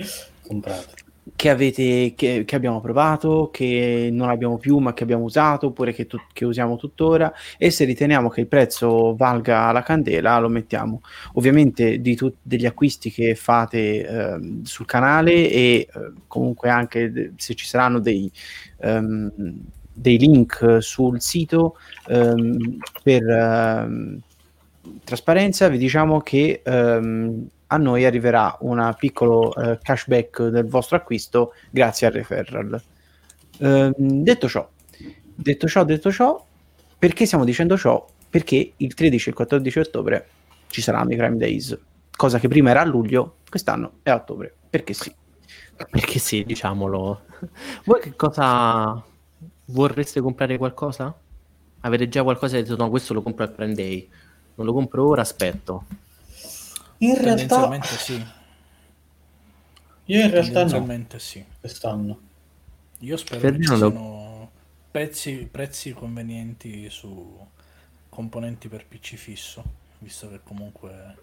[0.47, 1.07] Comprate.
[1.36, 5.94] Che, avete, che, che abbiamo provato, che non abbiamo più ma che abbiamo usato, oppure
[5.94, 10.50] che, tut- che usiamo tuttora, e se riteniamo che il prezzo valga la candela lo
[10.50, 11.02] mettiamo.
[11.34, 17.34] Ovviamente di tut- degli acquisti che fate ehm, sul canale e eh, comunque anche de-
[17.38, 18.32] se ci saranno dei,
[18.80, 19.32] ehm,
[19.94, 21.76] dei link sul sito
[22.08, 24.20] ehm, per ehm,
[25.04, 31.53] trasparenza vi diciamo che ehm, a noi arriverà un piccolo eh, cashback del vostro acquisto
[31.70, 32.82] grazie al referral.
[33.59, 34.68] Ehm, detto ciò,
[35.36, 36.45] detto ciò, detto ciò,
[36.97, 38.05] perché stiamo dicendo ciò?
[38.30, 40.28] Perché il 13 e il 14 ottobre
[40.68, 41.78] ci saranno i Crime Days,
[42.15, 45.13] cosa che prima era a luglio, quest'anno è a ottobre, perché sì.
[45.91, 47.22] Perché sì, diciamolo.
[47.86, 49.01] Voi che cosa
[49.65, 51.15] vorreste comprare qualcosa?
[51.82, 54.09] Avete già qualcosa e detto no, questo lo compro al Prime Day.
[54.55, 55.86] Non lo compro ora, aspetto.
[57.00, 58.24] In realtà, Tendenzialmente sì.
[60.06, 61.45] io in realtà no, sì.
[61.60, 62.22] quest'anno.
[63.00, 64.52] Io spero Per che ci lo- siano
[64.91, 67.45] prezzi, prezzi convenienti su
[68.10, 69.64] componenti per PC fisso,
[70.00, 71.20] visto che comunque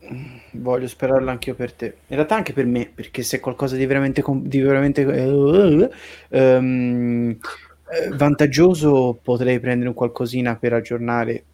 [0.52, 1.86] Voglio sperarlo anch'io per te.
[2.06, 5.90] In realtà anche per me, perché se è qualcosa di veramente, di veramente eh,
[6.28, 7.38] ehm,
[7.90, 11.44] eh, vantaggioso potrei prendere un qualcosina per aggiornare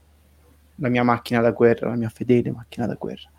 [0.80, 3.30] la mia macchina da guerra, la mia fedele macchina da guerra.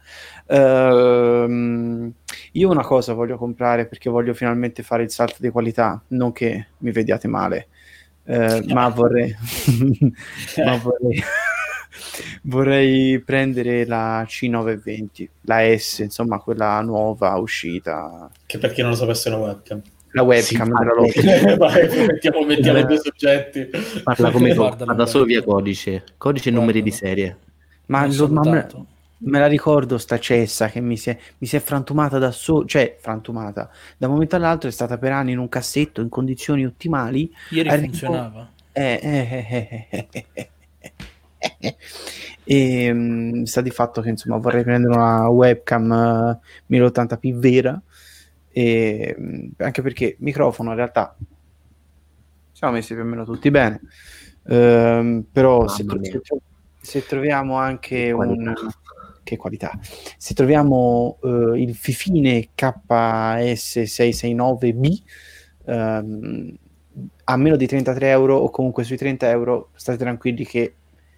[0.48, 2.14] Ehm,
[2.54, 6.68] io una cosa voglio comprare perché voglio finalmente fare il salto di qualità, non che
[6.80, 7.68] mi vediate male,
[8.26, 9.36] eh, ma vorrei,
[10.64, 11.22] ma vorrei,
[12.44, 18.96] vorrei prendere la C920, la S, insomma quella nuova uscita, Che per chi non lo
[18.96, 19.82] sapesse è una webcam.
[20.14, 20.72] La webcam
[21.10, 21.56] Sì, della.
[21.58, 23.70] Vai, mettiamo, mettiamo i due soggetti.
[24.04, 27.38] Parla come guarda solo via codice, codice e numeri di serie.
[27.88, 28.68] Ma, lo- ma me,
[29.18, 32.66] me la ricordo sta cessa che mi si è, mi si è frantumata da solo,
[32.66, 36.66] cioè frantumata, da un momento all'altro è stata per anni in un cassetto in condizioni
[36.66, 37.32] ottimali.
[37.50, 38.50] Ieri Arrivo- funzionava.
[38.74, 40.26] Eh, eh, eh, eh, eh, eh,
[41.60, 41.76] eh.
[42.44, 47.80] E mm, sta di fatto che insomma vorrei prendere una webcam eh, 1080p vera,
[48.52, 49.16] e,
[49.58, 51.16] anche perché microfono in realtà
[52.52, 53.82] siamo messi più o meno tutti bene.
[54.48, 56.42] Ehm, però se, tro- se tro-
[56.80, 58.16] se troviamo anche Che un...
[58.16, 58.54] qualità.
[59.24, 59.80] Che qualità.
[60.18, 65.02] Se troviamo eh, il Fifine KS669B
[65.66, 66.58] ehm,
[67.24, 70.76] a meno di 33 euro o comunque sui 30 euro, state tranquilli che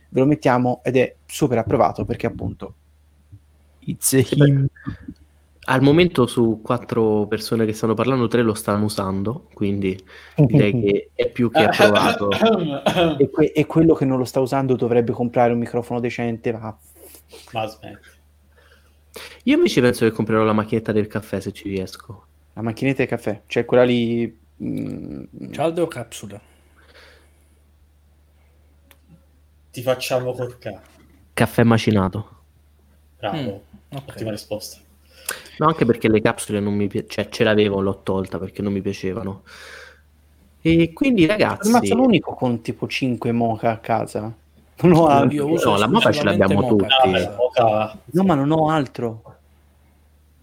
[0.10, 2.76] ve lo mettiamo ed è super approvato perché appunto
[3.80, 4.68] it's a him.
[5.66, 9.98] Al momento su quattro persone che stanno parlando, tre lo stanno usando, quindi
[10.36, 12.30] direi che è più che approvato.
[13.18, 16.78] e, que- e quello che non lo sta usando dovrebbe comprare un microfono decente va
[17.52, 18.10] Ma smetti.
[19.44, 22.26] Io invece penso che comprerò la macchinetta del caffè se ci riesco.
[22.54, 26.42] la macchinetta di caffè cioè quella lì mm, Cialde o capsule?
[29.72, 30.82] Ti facciamo corcare.
[31.34, 32.42] Caffè macinato.
[33.18, 33.64] Bravo.
[33.94, 33.98] Mm.
[33.98, 34.83] Ottima risposta.
[35.58, 38.74] No, anche perché le capsule non mi piacevano, cioè ce l'avevo, l'ho tolta perché non
[38.74, 39.44] mi piacevano.
[40.62, 44.34] E quindi ragazzi, ma sono l'unico con tipo 5 mocha a casa
[44.82, 46.84] non ho altro No, la moca ce l'abbiamo tutti.
[46.84, 46.98] moca.
[46.98, 49.22] Ah, Mocha- no ma non ho altro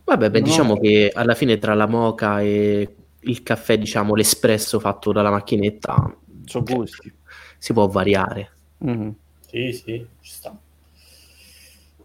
[0.05, 0.45] vabbè, beh, No.
[0.45, 6.17] diciamo che alla fine tra la moca e il caffè, diciamo l'espresso fatto dalla macchinetta,
[6.45, 7.13] so gusti
[7.59, 8.51] si può variare.
[8.79, 9.15] Mhm.
[9.47, 10.55] Sì, sì, ci sta.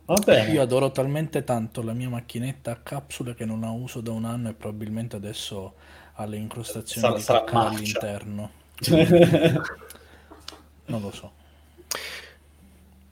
[0.05, 0.51] Va bene.
[0.51, 4.25] Io adoro talmente tanto la mia macchinetta a capsule che non la uso da un
[4.25, 5.73] anno e probabilmente adesso
[6.13, 8.51] ha le incrostazioni Sarà- di sarà cacca all'interno.
[10.87, 11.31] Non lo so.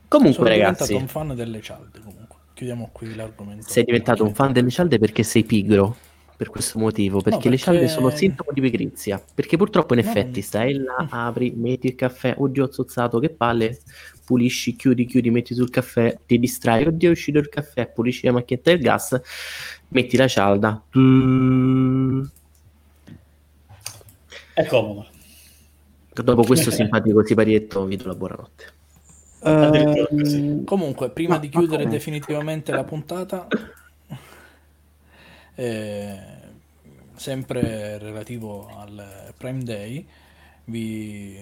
[0.07, 2.37] Comunque Sono ragazzi, diventato un fan delle cialde comunque.
[2.53, 3.67] Chiudiamo qui l'argomento.
[3.67, 5.95] sei diventato un fan delle cialde perché sei pigro.
[6.35, 9.21] Per questo motivo, perché, le perché- cialde sono sintomo di pigrizia.
[9.33, 13.19] Perché purtroppo in No, effetti non- stai là, apri, metti il caffè, oddio ho zozzato,
[13.19, 13.79] che palle,
[14.23, 18.33] pulisci, chiudi, chiudi, metti sul caffè, ti distrai, oddio è uscito il caffè, pulisci la
[18.33, 19.21] macchinetta del gas,
[19.89, 20.83] metti la cialda.
[20.97, 22.23] Mm.
[24.53, 25.07] È comodo.
[26.13, 28.65] Dopo questo simpatico siparietto vi do la buonanotte.
[29.39, 30.61] Così.
[30.63, 33.47] Comunque, prima Ma- di chiudere definitivamente la puntata,
[35.55, 36.19] eh,
[37.15, 40.05] sempre relativo al Prime Day,
[40.65, 41.35] vi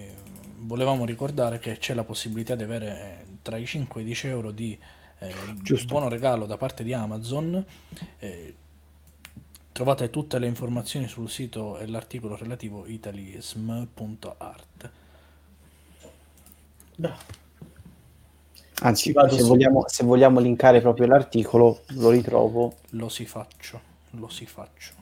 [0.62, 4.26] volevamo ricordare che c'è la possibilità di avere eh, tra i 5 e i 10
[4.28, 4.78] euro di
[5.18, 5.34] eh,
[5.86, 7.64] buono regalo da parte di Amazon.
[8.18, 8.54] Eh,
[9.72, 13.80] trovate tutte le informazioni sul sito e l'articolo relativo italism.art.
[16.94, 17.40] Bravo.
[18.80, 24.44] anzi se vogliamo, se vogliamo linkare proprio l'articolo lo ritrovo Lo si faccio, lo si
[24.44, 25.01] faccio.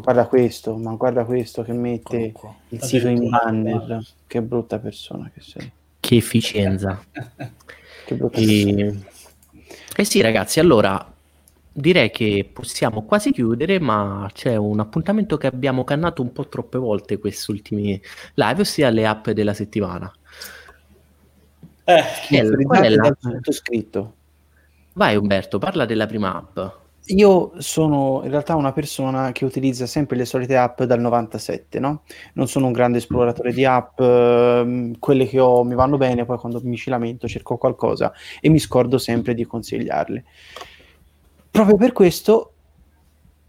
[0.00, 2.54] Guarda questo ma guarda questo che mette qua.
[2.68, 5.70] il sito in banner che brutta persona che sei
[6.00, 7.00] Che efficienza.
[8.06, 8.80] che brutta persona.
[8.82, 8.98] E...
[9.96, 11.12] eh sì, ragazzi, allora
[11.72, 16.76] direi che possiamo quasi chiudere, ma c'è un appuntamento che abbiamo cannato un po' troppe
[16.78, 18.00] volte questi ultimi
[18.34, 20.12] live, ossia le app della settimana.
[21.84, 24.14] Eh, Qual è la- qual è Autorizzate la- dal sottoscritto
[24.94, 26.58] Vai Umberto, parla della prima app.
[27.10, 32.02] Io sono in realtà una persona che utilizza sempre le solite app dal 97, no?
[32.34, 36.36] Non sono un grande esploratore di app, ehm, quelle che ho mi vanno bene, poi
[36.38, 40.24] quando mi ci lamento cerco qualcosa e mi scordo sempre di consigliarle.
[41.50, 42.52] Proprio per questo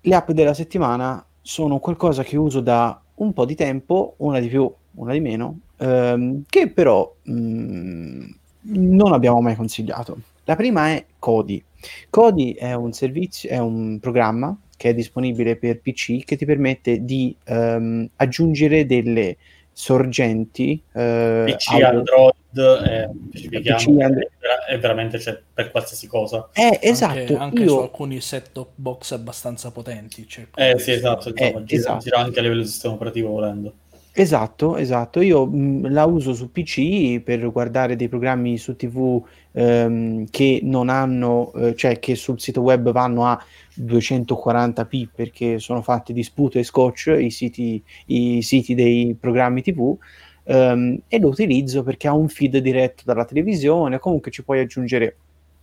[0.02, 4.48] le app della settimana sono qualcosa che uso da un po' di tempo, una di
[4.48, 8.26] più, una di meno, ehm, che però mh,
[8.74, 10.18] non abbiamo mai consigliato.
[10.46, 11.64] La prima è Kodi.
[12.10, 17.04] Kodi è un servizio, è un programma che è disponibile per PC che ti permette
[17.04, 19.38] di ehm, aggiungere delle
[19.72, 24.18] sorgenti eh, PC, audio- Android, eh, PC, Android.
[24.18, 26.50] è vera- è veramente cioè, per qualsiasi cosa.
[26.54, 30.26] Eh, esatto, Anche, anche io su alcuni set-top box abbastanza potenti.
[30.26, 32.00] C'è Eh sì, esatto, Eh, gira, esatto.
[32.00, 33.74] gira anche a livello di sistema operativo volendo.
[34.12, 35.22] Esatto, esatto.
[35.22, 39.24] Io mh, la uso su PC per guardare dei programmi su TV
[39.54, 43.42] ehm, che non hanno, eh, cioè che sul sito web vanno a
[43.74, 49.98] 240p perché sono fatti di sputo e scotch i siti, i siti dei programmi TV.
[50.46, 55.18] ehm, e lo utilizzo perché ha un feed diretto dalla televisione, comunque ci puoi aggiungere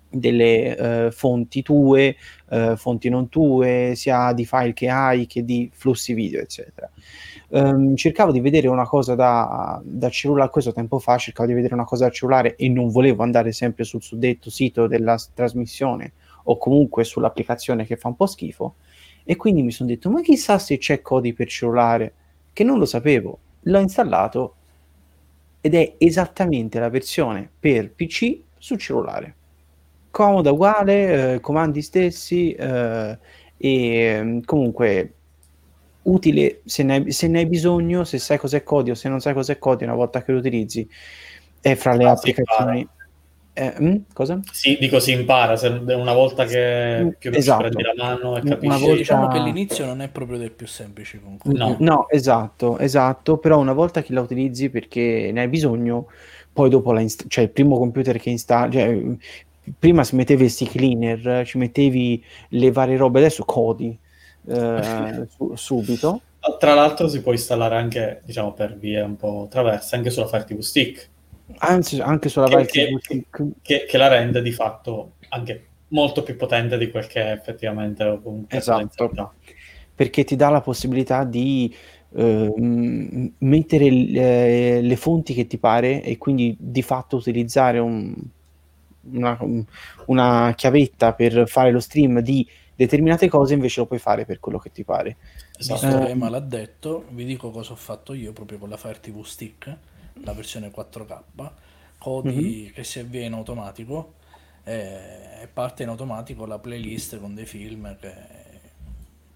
[0.09, 0.76] delle
[1.07, 2.16] eh, fonti tue,
[2.51, 6.91] eh, fonti non tue, sia di file che hai che di flussi video, eccetera.
[7.49, 11.74] Ehm, cercavo di vedere una cosa da, da cellulare, questo tempo fa, cercavo di vedere
[11.74, 16.12] una cosa da cellulare e non volevo andare sempre sul suddetto sito della trasmissione
[16.44, 18.76] o comunque sull'applicazione che fa un po' schifo.
[19.24, 22.14] E quindi mi sono detto ma chissà se c'è Kodi per cellulare?
[22.53, 23.38] Che non lo sapevo.
[23.62, 24.55] L'ho installato
[25.61, 29.34] ed è esattamente la versione per PC su cellulare.
[30.11, 33.18] Comoda uguale eh, comandi stessi eh,
[33.57, 35.16] e mm, comunque
[36.07, 39.20] utile se ne, hai, se ne hai bisogno, se sai cos'è Kodi o se non
[39.20, 40.88] sai cos'è Kodi una volta che lo utilizzi,
[41.61, 42.88] è fra le Ah, applicazioni.
[43.59, 44.38] Eh, mm, cosa?
[44.52, 47.62] Sì, dico si impara, se una volta che più o meno Esatto.
[47.62, 48.80] prendi la mano e Una capisci...
[48.80, 51.52] volta- Diciamo che l'inizio non è proprio dei più semplici comunque.
[51.54, 51.76] No.
[51.80, 56.09] No, esatto, esatto, però una volta che la utilizzi perché ne hai bisogno,
[56.52, 59.00] poi dopo la inst- cioè il primo computer che installi, cioè,
[59.78, 63.98] prima si mettevi il stick cleaner, ci mettevi le varie robe, adesso codi
[64.47, 66.20] eh, su- subito.
[66.59, 70.44] Tra l'altro si può installare anche, diciamo, per vie un po' traverse, anche sulla Fire
[70.44, 71.09] TV Stick,
[71.59, 73.42] Anzi, anche sulla Fire che- TV Stick.
[73.62, 78.18] che, che la rende di fatto anche molto più potente di quel che è effettivamente
[78.22, 79.32] comunque Esatto.
[79.94, 81.72] perché ti dà la possibilità di
[82.14, 88.14] ehm, mettere le, le fonti che ti pare e quindi di fatto utilizzare un-
[89.12, 89.38] una,
[90.07, 92.47] una chiavetta per fare lo stream di
[92.77, 95.18] determinate cose invece lo puoi fare per quello che ti pare.
[95.57, 95.87] Esatto.
[95.87, 96.05] Visto Eh.
[96.05, 99.22] che Emma l'ha detto, vi dico cosa ho fatto io proprio con la Fire TV
[99.24, 99.77] Stick,
[100.22, 101.55] la versione 4K,
[101.99, 104.14] codi che si avvia in automatico
[104.64, 108.14] eh, e parte in automatico la playlist con dei film che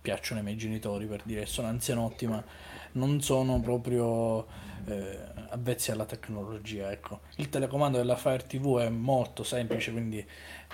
[0.01, 2.43] piacciono ai miei genitori per dire sono anzianotti ma
[2.93, 4.47] non sono proprio
[4.87, 5.19] eh,
[5.51, 10.25] avvezzi alla tecnologia ecco il telecomando della Fire TV è molto semplice quindi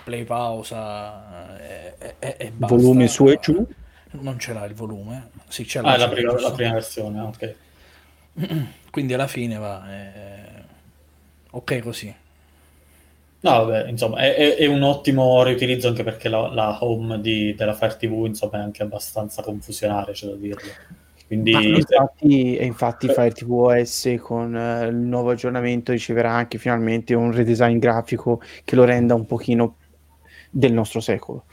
[0.05, 2.75] play pausa eh, e, e- e basta.
[2.77, 3.67] Volume su e giù.
[4.13, 7.21] non ce l'ha il volume sì ce l'ha, Ah, è la prima, la prima versione,
[7.21, 7.55] ok.
[8.91, 10.63] quindi alla fine va eh,
[11.51, 12.15] ok così
[13.41, 17.55] No, vabbè, insomma, è, è- è un ottimo riutilizzo anche perché la, la home di-
[17.55, 20.79] della Fire TV, insomma, è anche abbastanza confusionaria, c'è da dirlo.
[21.27, 26.33] Quindi, Ma se- infatti, e infatti Fire TV OS con eh, il nuovo aggiornamento riceverà
[26.33, 29.77] anche finalmente un redesign grafico che lo renda un pochino
[30.59, 31.45] del nostro secolo.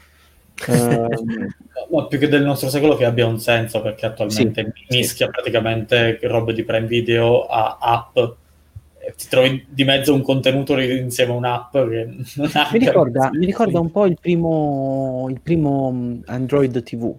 [0.66, 1.48] Ehm,
[1.90, 6.18] no, più che del nostro secolo che abbia un senso, perché attualmente Sì, mischia praticamente
[6.22, 8.16] robe di Prime Video a app.
[8.16, 12.04] e Ti trovi di mezzo un contenuto insieme a un'app che
[12.36, 17.18] non ha mi, ricorda, mi ricorda un po' il primo, il primo mh, Android TV,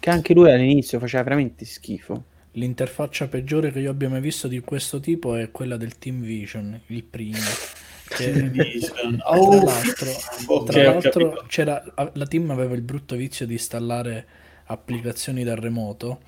[0.00, 2.24] che anche lui all'inizio faceva veramente schifo.
[2.52, 6.78] l'interfaccia peggiore che io abbia mai visto di questo tipo è quella del Team Vision
[6.88, 7.62] il primo
[8.16, 9.16] Vision.
[9.18, 10.10] tra Oh, l'altro,
[10.46, 11.82] ok, tra l'altro c'era,
[12.12, 14.26] la team aveva il brutto vizio di installare
[14.64, 16.20] applicazioni da remoto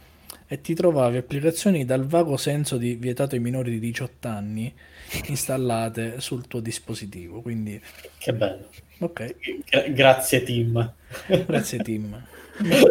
[0.46, 4.72] e ti trovavi applicazioni dal vago senso di vietato ai minori di 18 anni
[5.26, 7.40] installate sul tuo dispositivo.
[7.40, 7.80] Quindi,
[8.18, 8.68] Che bello.
[8.98, 9.34] ok,
[9.68, 10.92] Gra- grazie, team.
[11.46, 12.22] grazie team.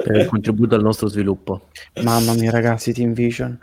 [0.03, 1.67] per il contributo al nostro sviluppo.
[2.01, 3.59] Mamma mia, ragazzi, Team Vision.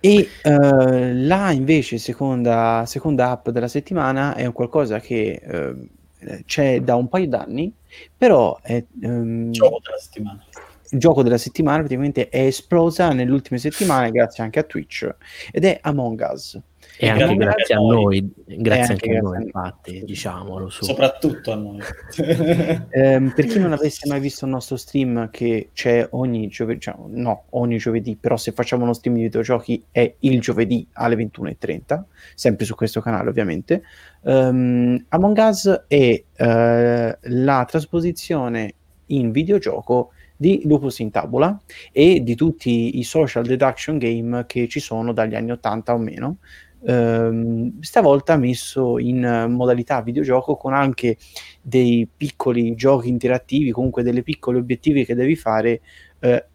[0.00, 6.80] E eh, là invece, seconda, seconda app della settimana, è un qualcosa che eh, c'è
[6.80, 7.72] da un paio d'anni,
[8.16, 10.44] però è, ehm, Gioco della settimana.
[10.90, 15.08] il gioco della settimana praticamente è esplosa nelle ultime settimane grazie anche a Twitch
[15.50, 16.58] ed è Among Us.
[17.02, 18.20] E anche grazie grazie a noi.
[18.20, 20.84] noi, grazie anche anche a noi, infatti, diciamolo su.
[20.84, 21.78] Soprattutto a noi.
[22.90, 26.94] Ehm, per chi non avesse mai visto il nostro stream che c'è ogni giovedì, cioè,
[27.08, 32.02] no, ogni giovedì, però se facciamo uno stream di videogiochi è il giovedì alle 21.30,
[32.34, 33.82] sempre su questo canale ovviamente.
[34.24, 38.74] Ehm, Among Us è eh, la trasposizione
[39.06, 41.60] in videogioco di Lupus in Tabula
[41.92, 46.36] e di tutti i social deduction game che ci sono dagli anni 80 o meno.
[46.82, 51.18] Ehm, stavolta messo in modalità videogioco con anche
[51.60, 55.80] dei piccoli giochi interattivi, comunque delle piccoli obiettivi che devi fare
[56.20, 56.46] eh,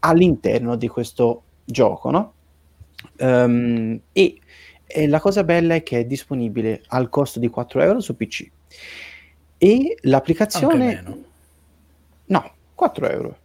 [0.00, 2.32] all'interno di questo gioco, no?
[3.16, 4.38] Ehm, e,
[4.86, 8.50] e la cosa bella è che è disponibile al costo di 4 euro su PC
[9.58, 11.02] e l'applicazione
[12.26, 13.38] no 4 euro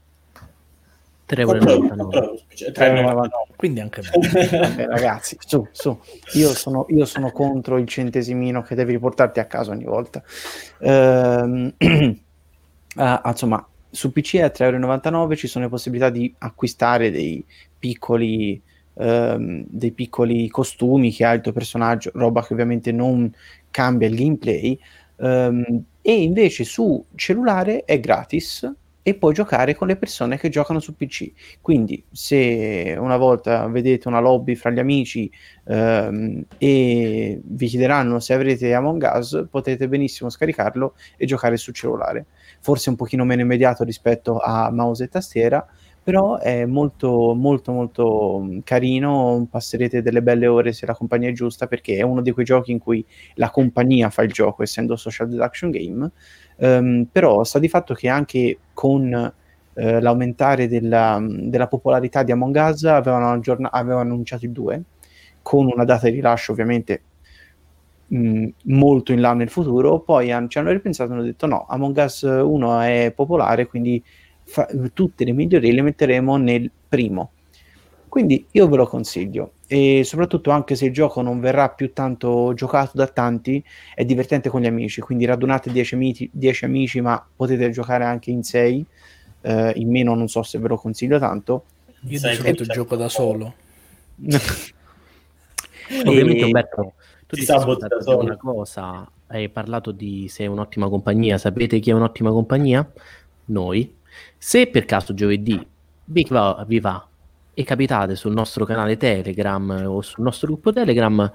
[1.28, 3.30] 3,99 Cioè, 3,99.
[3.56, 4.60] Quindi anche meno.
[4.68, 5.98] Vabbè, ragazzi su su.
[6.34, 10.22] Io sono, io sono contro il centesimino che devi riportarti a casa ogni volta.
[10.80, 11.74] Ehm,
[12.96, 17.46] ah, insomma su PC è a 3,99 euro ci sono le possibilità di acquistare dei
[17.78, 18.62] piccoli
[18.96, 23.32] ehm, dei piccoli costumi che ha il tuo personaggio roba che ovviamente non
[23.72, 24.78] cambia il gameplay.
[25.18, 28.70] Ehm, e invece su cellulare è gratis
[29.04, 31.32] e puoi giocare con le persone che giocano su PC.
[31.62, 35.30] Quindi, se una volta vedete una lobby fra gli amici
[35.66, 42.28] ehm, e vi chiederanno se avrete Among Us, potete benissimo scaricarlo e giocare su cellulare.
[42.62, 45.68] Forse un pochino meno immediato rispetto a mouse e tastiera,
[46.04, 51.32] però è molto molto molto mm, carino, passerete delle belle ore se la compagnia è
[51.32, 54.98] giusta perché è uno di quei giochi in cui la compagnia fa il gioco essendo
[54.98, 56.12] social deduction game
[56.58, 59.34] Ehm, però sta di fatto che anche con
[59.76, 64.84] eh, l'aumentare della, della popolarità di Among Us avevano, aggiorna- avevano annunciato il 2
[65.42, 67.04] con una data di rilascio ovviamente
[68.08, 71.66] mh, molto in là nel futuro, poi han- ci hanno ripensato e hanno detto no,
[71.68, 74.04] Among Us 1 è popolare, quindi
[74.44, 77.32] fa- tutte le migliori le metteremo nel primo.
[78.14, 82.54] Quindi io ve lo consiglio e soprattutto anche se il gioco non verrà più tanto
[82.54, 83.64] giocato da tanti,
[83.96, 88.30] è divertente con gli amici, quindi radunate 10 amici, 10 amici ma potete giocare anche
[88.30, 88.86] in 6,
[89.42, 91.64] eh, in meno non so se ve lo consiglio tanto.
[92.02, 93.52] Io Sai di solito gioco da solo.
[96.06, 96.94] Ovviamente Umberto,
[97.26, 97.60] tu Ti ti da
[98.00, 98.20] solo.
[98.20, 102.88] una cosa, hai parlato di sei un'ottima compagnia, sapete chi è un'ottima compagnia?
[103.46, 103.92] Noi.
[104.38, 105.60] Se per caso giovedì
[106.06, 107.08] vi va, vi va
[107.54, 111.32] e capitate sul nostro canale Telegram o sul nostro gruppo Telegram,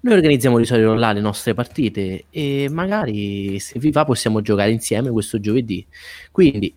[0.00, 4.70] noi organizziamo di solito là le nostre partite e magari se vi va possiamo giocare
[4.70, 5.86] insieme questo giovedì.
[6.30, 6.74] Quindi,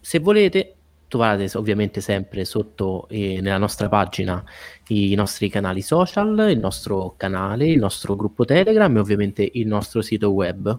[0.00, 0.74] se volete,
[1.08, 4.42] trovate ovviamente sempre sotto eh, nella nostra pagina
[4.88, 10.02] i nostri canali social, il nostro canale, il nostro gruppo Telegram e ovviamente il nostro
[10.02, 10.78] sito web.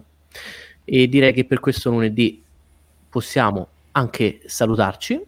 [0.84, 2.42] E direi che per questo lunedì
[3.08, 5.20] possiamo anche salutarci.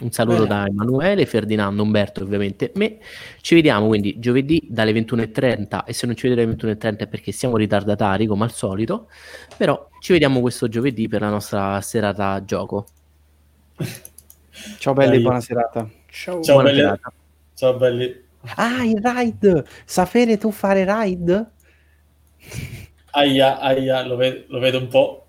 [0.00, 0.48] Un saluto Bene.
[0.48, 2.98] da Emanuele, Ferdinando, Umberto, ovviamente me.
[3.40, 7.30] Ci vediamo quindi giovedì dalle 21.30 e se non ci vedete alle 21.30 è perché
[7.30, 9.08] siamo ritardatari come al solito,
[9.56, 12.86] però ci vediamo questo giovedì per la nostra serata a gioco.
[14.78, 15.22] Ciao belli, Dai.
[15.22, 15.88] buona serata.
[16.08, 16.42] Ciao.
[16.42, 16.80] Ciao Buona belli.
[16.80, 17.12] serata.
[17.54, 18.20] Ciao belli.
[18.56, 19.64] Ah, il ride!
[19.84, 21.46] Sapere tu fare ride?
[23.12, 25.26] Aia, aia, lo, ve- lo vedo un po'.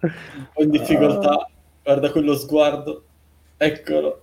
[0.00, 0.12] Un
[0.54, 1.48] po' in difficoltà.
[1.82, 3.02] Guarda quello sguardo.
[3.58, 4.22] Eccolo.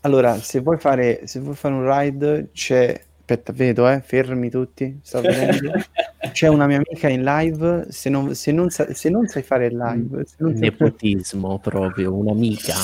[0.00, 3.00] Allora, se vuoi fare, se vuoi fare un ride, c'è...
[3.18, 5.72] Aspetta, vedo, eh, fermi tutti, sto vedendo.
[6.30, 9.66] C'è una mia amica in live, se non, se non sa- se non sai fare
[9.66, 12.74] il live, se non sai- Nepotismo proprio, un'amica.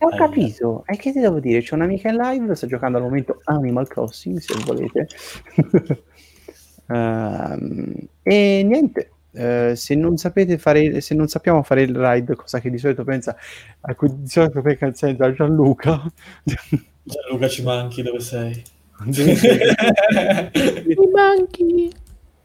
[0.00, 0.16] Ho Aia.
[0.16, 1.62] capito, e che ti devo dire?
[1.62, 5.06] C'è un'amica in live, sto giocando al momento Animal Crossing, se volete.
[6.86, 12.60] Ehm, e niente, eh, se non sapete fare, se non sappiamo fare il ride, cosa
[12.60, 13.36] che di solito pensa,
[13.80, 16.02] a cui di solito pensa senza Gianluca,
[17.02, 18.62] Gianluca ci manchi, dove sei?
[19.04, 21.92] Mi manchi.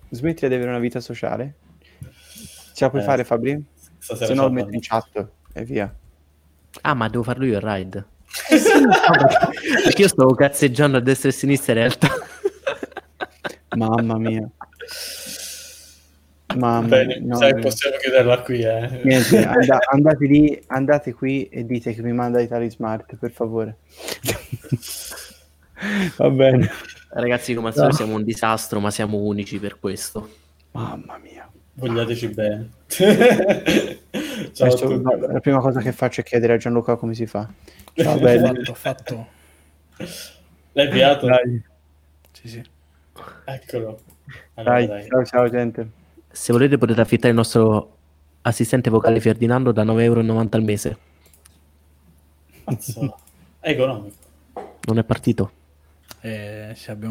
[0.10, 1.56] smetti di avere una vita sociale.
[2.74, 3.64] Ce la puoi Eh, fare, Fabri?
[4.00, 5.94] Se no, lo metto in chat e via.
[6.82, 8.06] Ah, ma devo farlo io il ride.
[9.84, 12.08] Perché io stavo cazzeggiando a destra e a sinistra in realtà.
[13.76, 14.50] Mamma mia.
[16.58, 17.60] Mamma Bene, no, sai, no.
[17.60, 19.02] possiamo chiuderla qui, eh.
[19.04, 23.32] Niente, and- andate lì, andate qui e dite che mi manda i tali smart, per
[23.32, 23.78] favore.
[26.18, 26.70] Va bene.
[27.10, 30.30] Ragazzi, come al solito siamo un disastro, ma siamo unici per questo.
[30.72, 31.48] Mamma mia.
[31.76, 32.70] Vogliateci bene.
[34.52, 35.02] Ciao tutti.
[35.04, 37.48] la la prima cosa che faccio è chiedere a Gianluca come si fa.
[37.94, 38.64] Ciao, Ho belli.
[38.66, 39.28] fatto, fatto.
[40.74, 41.28] L'hai inviato?
[41.28, 41.64] Dai,
[42.32, 42.64] Sì, sì.
[43.46, 44.00] Eccolo.
[44.56, 45.08] Allora, dai, dai.
[45.08, 45.90] ciao, ciao gente.
[46.32, 47.98] Se volete potete affittare il nostro
[48.42, 50.98] assistente vocale Ferdinando da 9,90 euro al mese.
[52.66, 53.18] Mazzo.
[53.60, 54.16] È economico.
[54.88, 55.52] Non è partito.
[56.22, 57.08] Eh, se abbiamo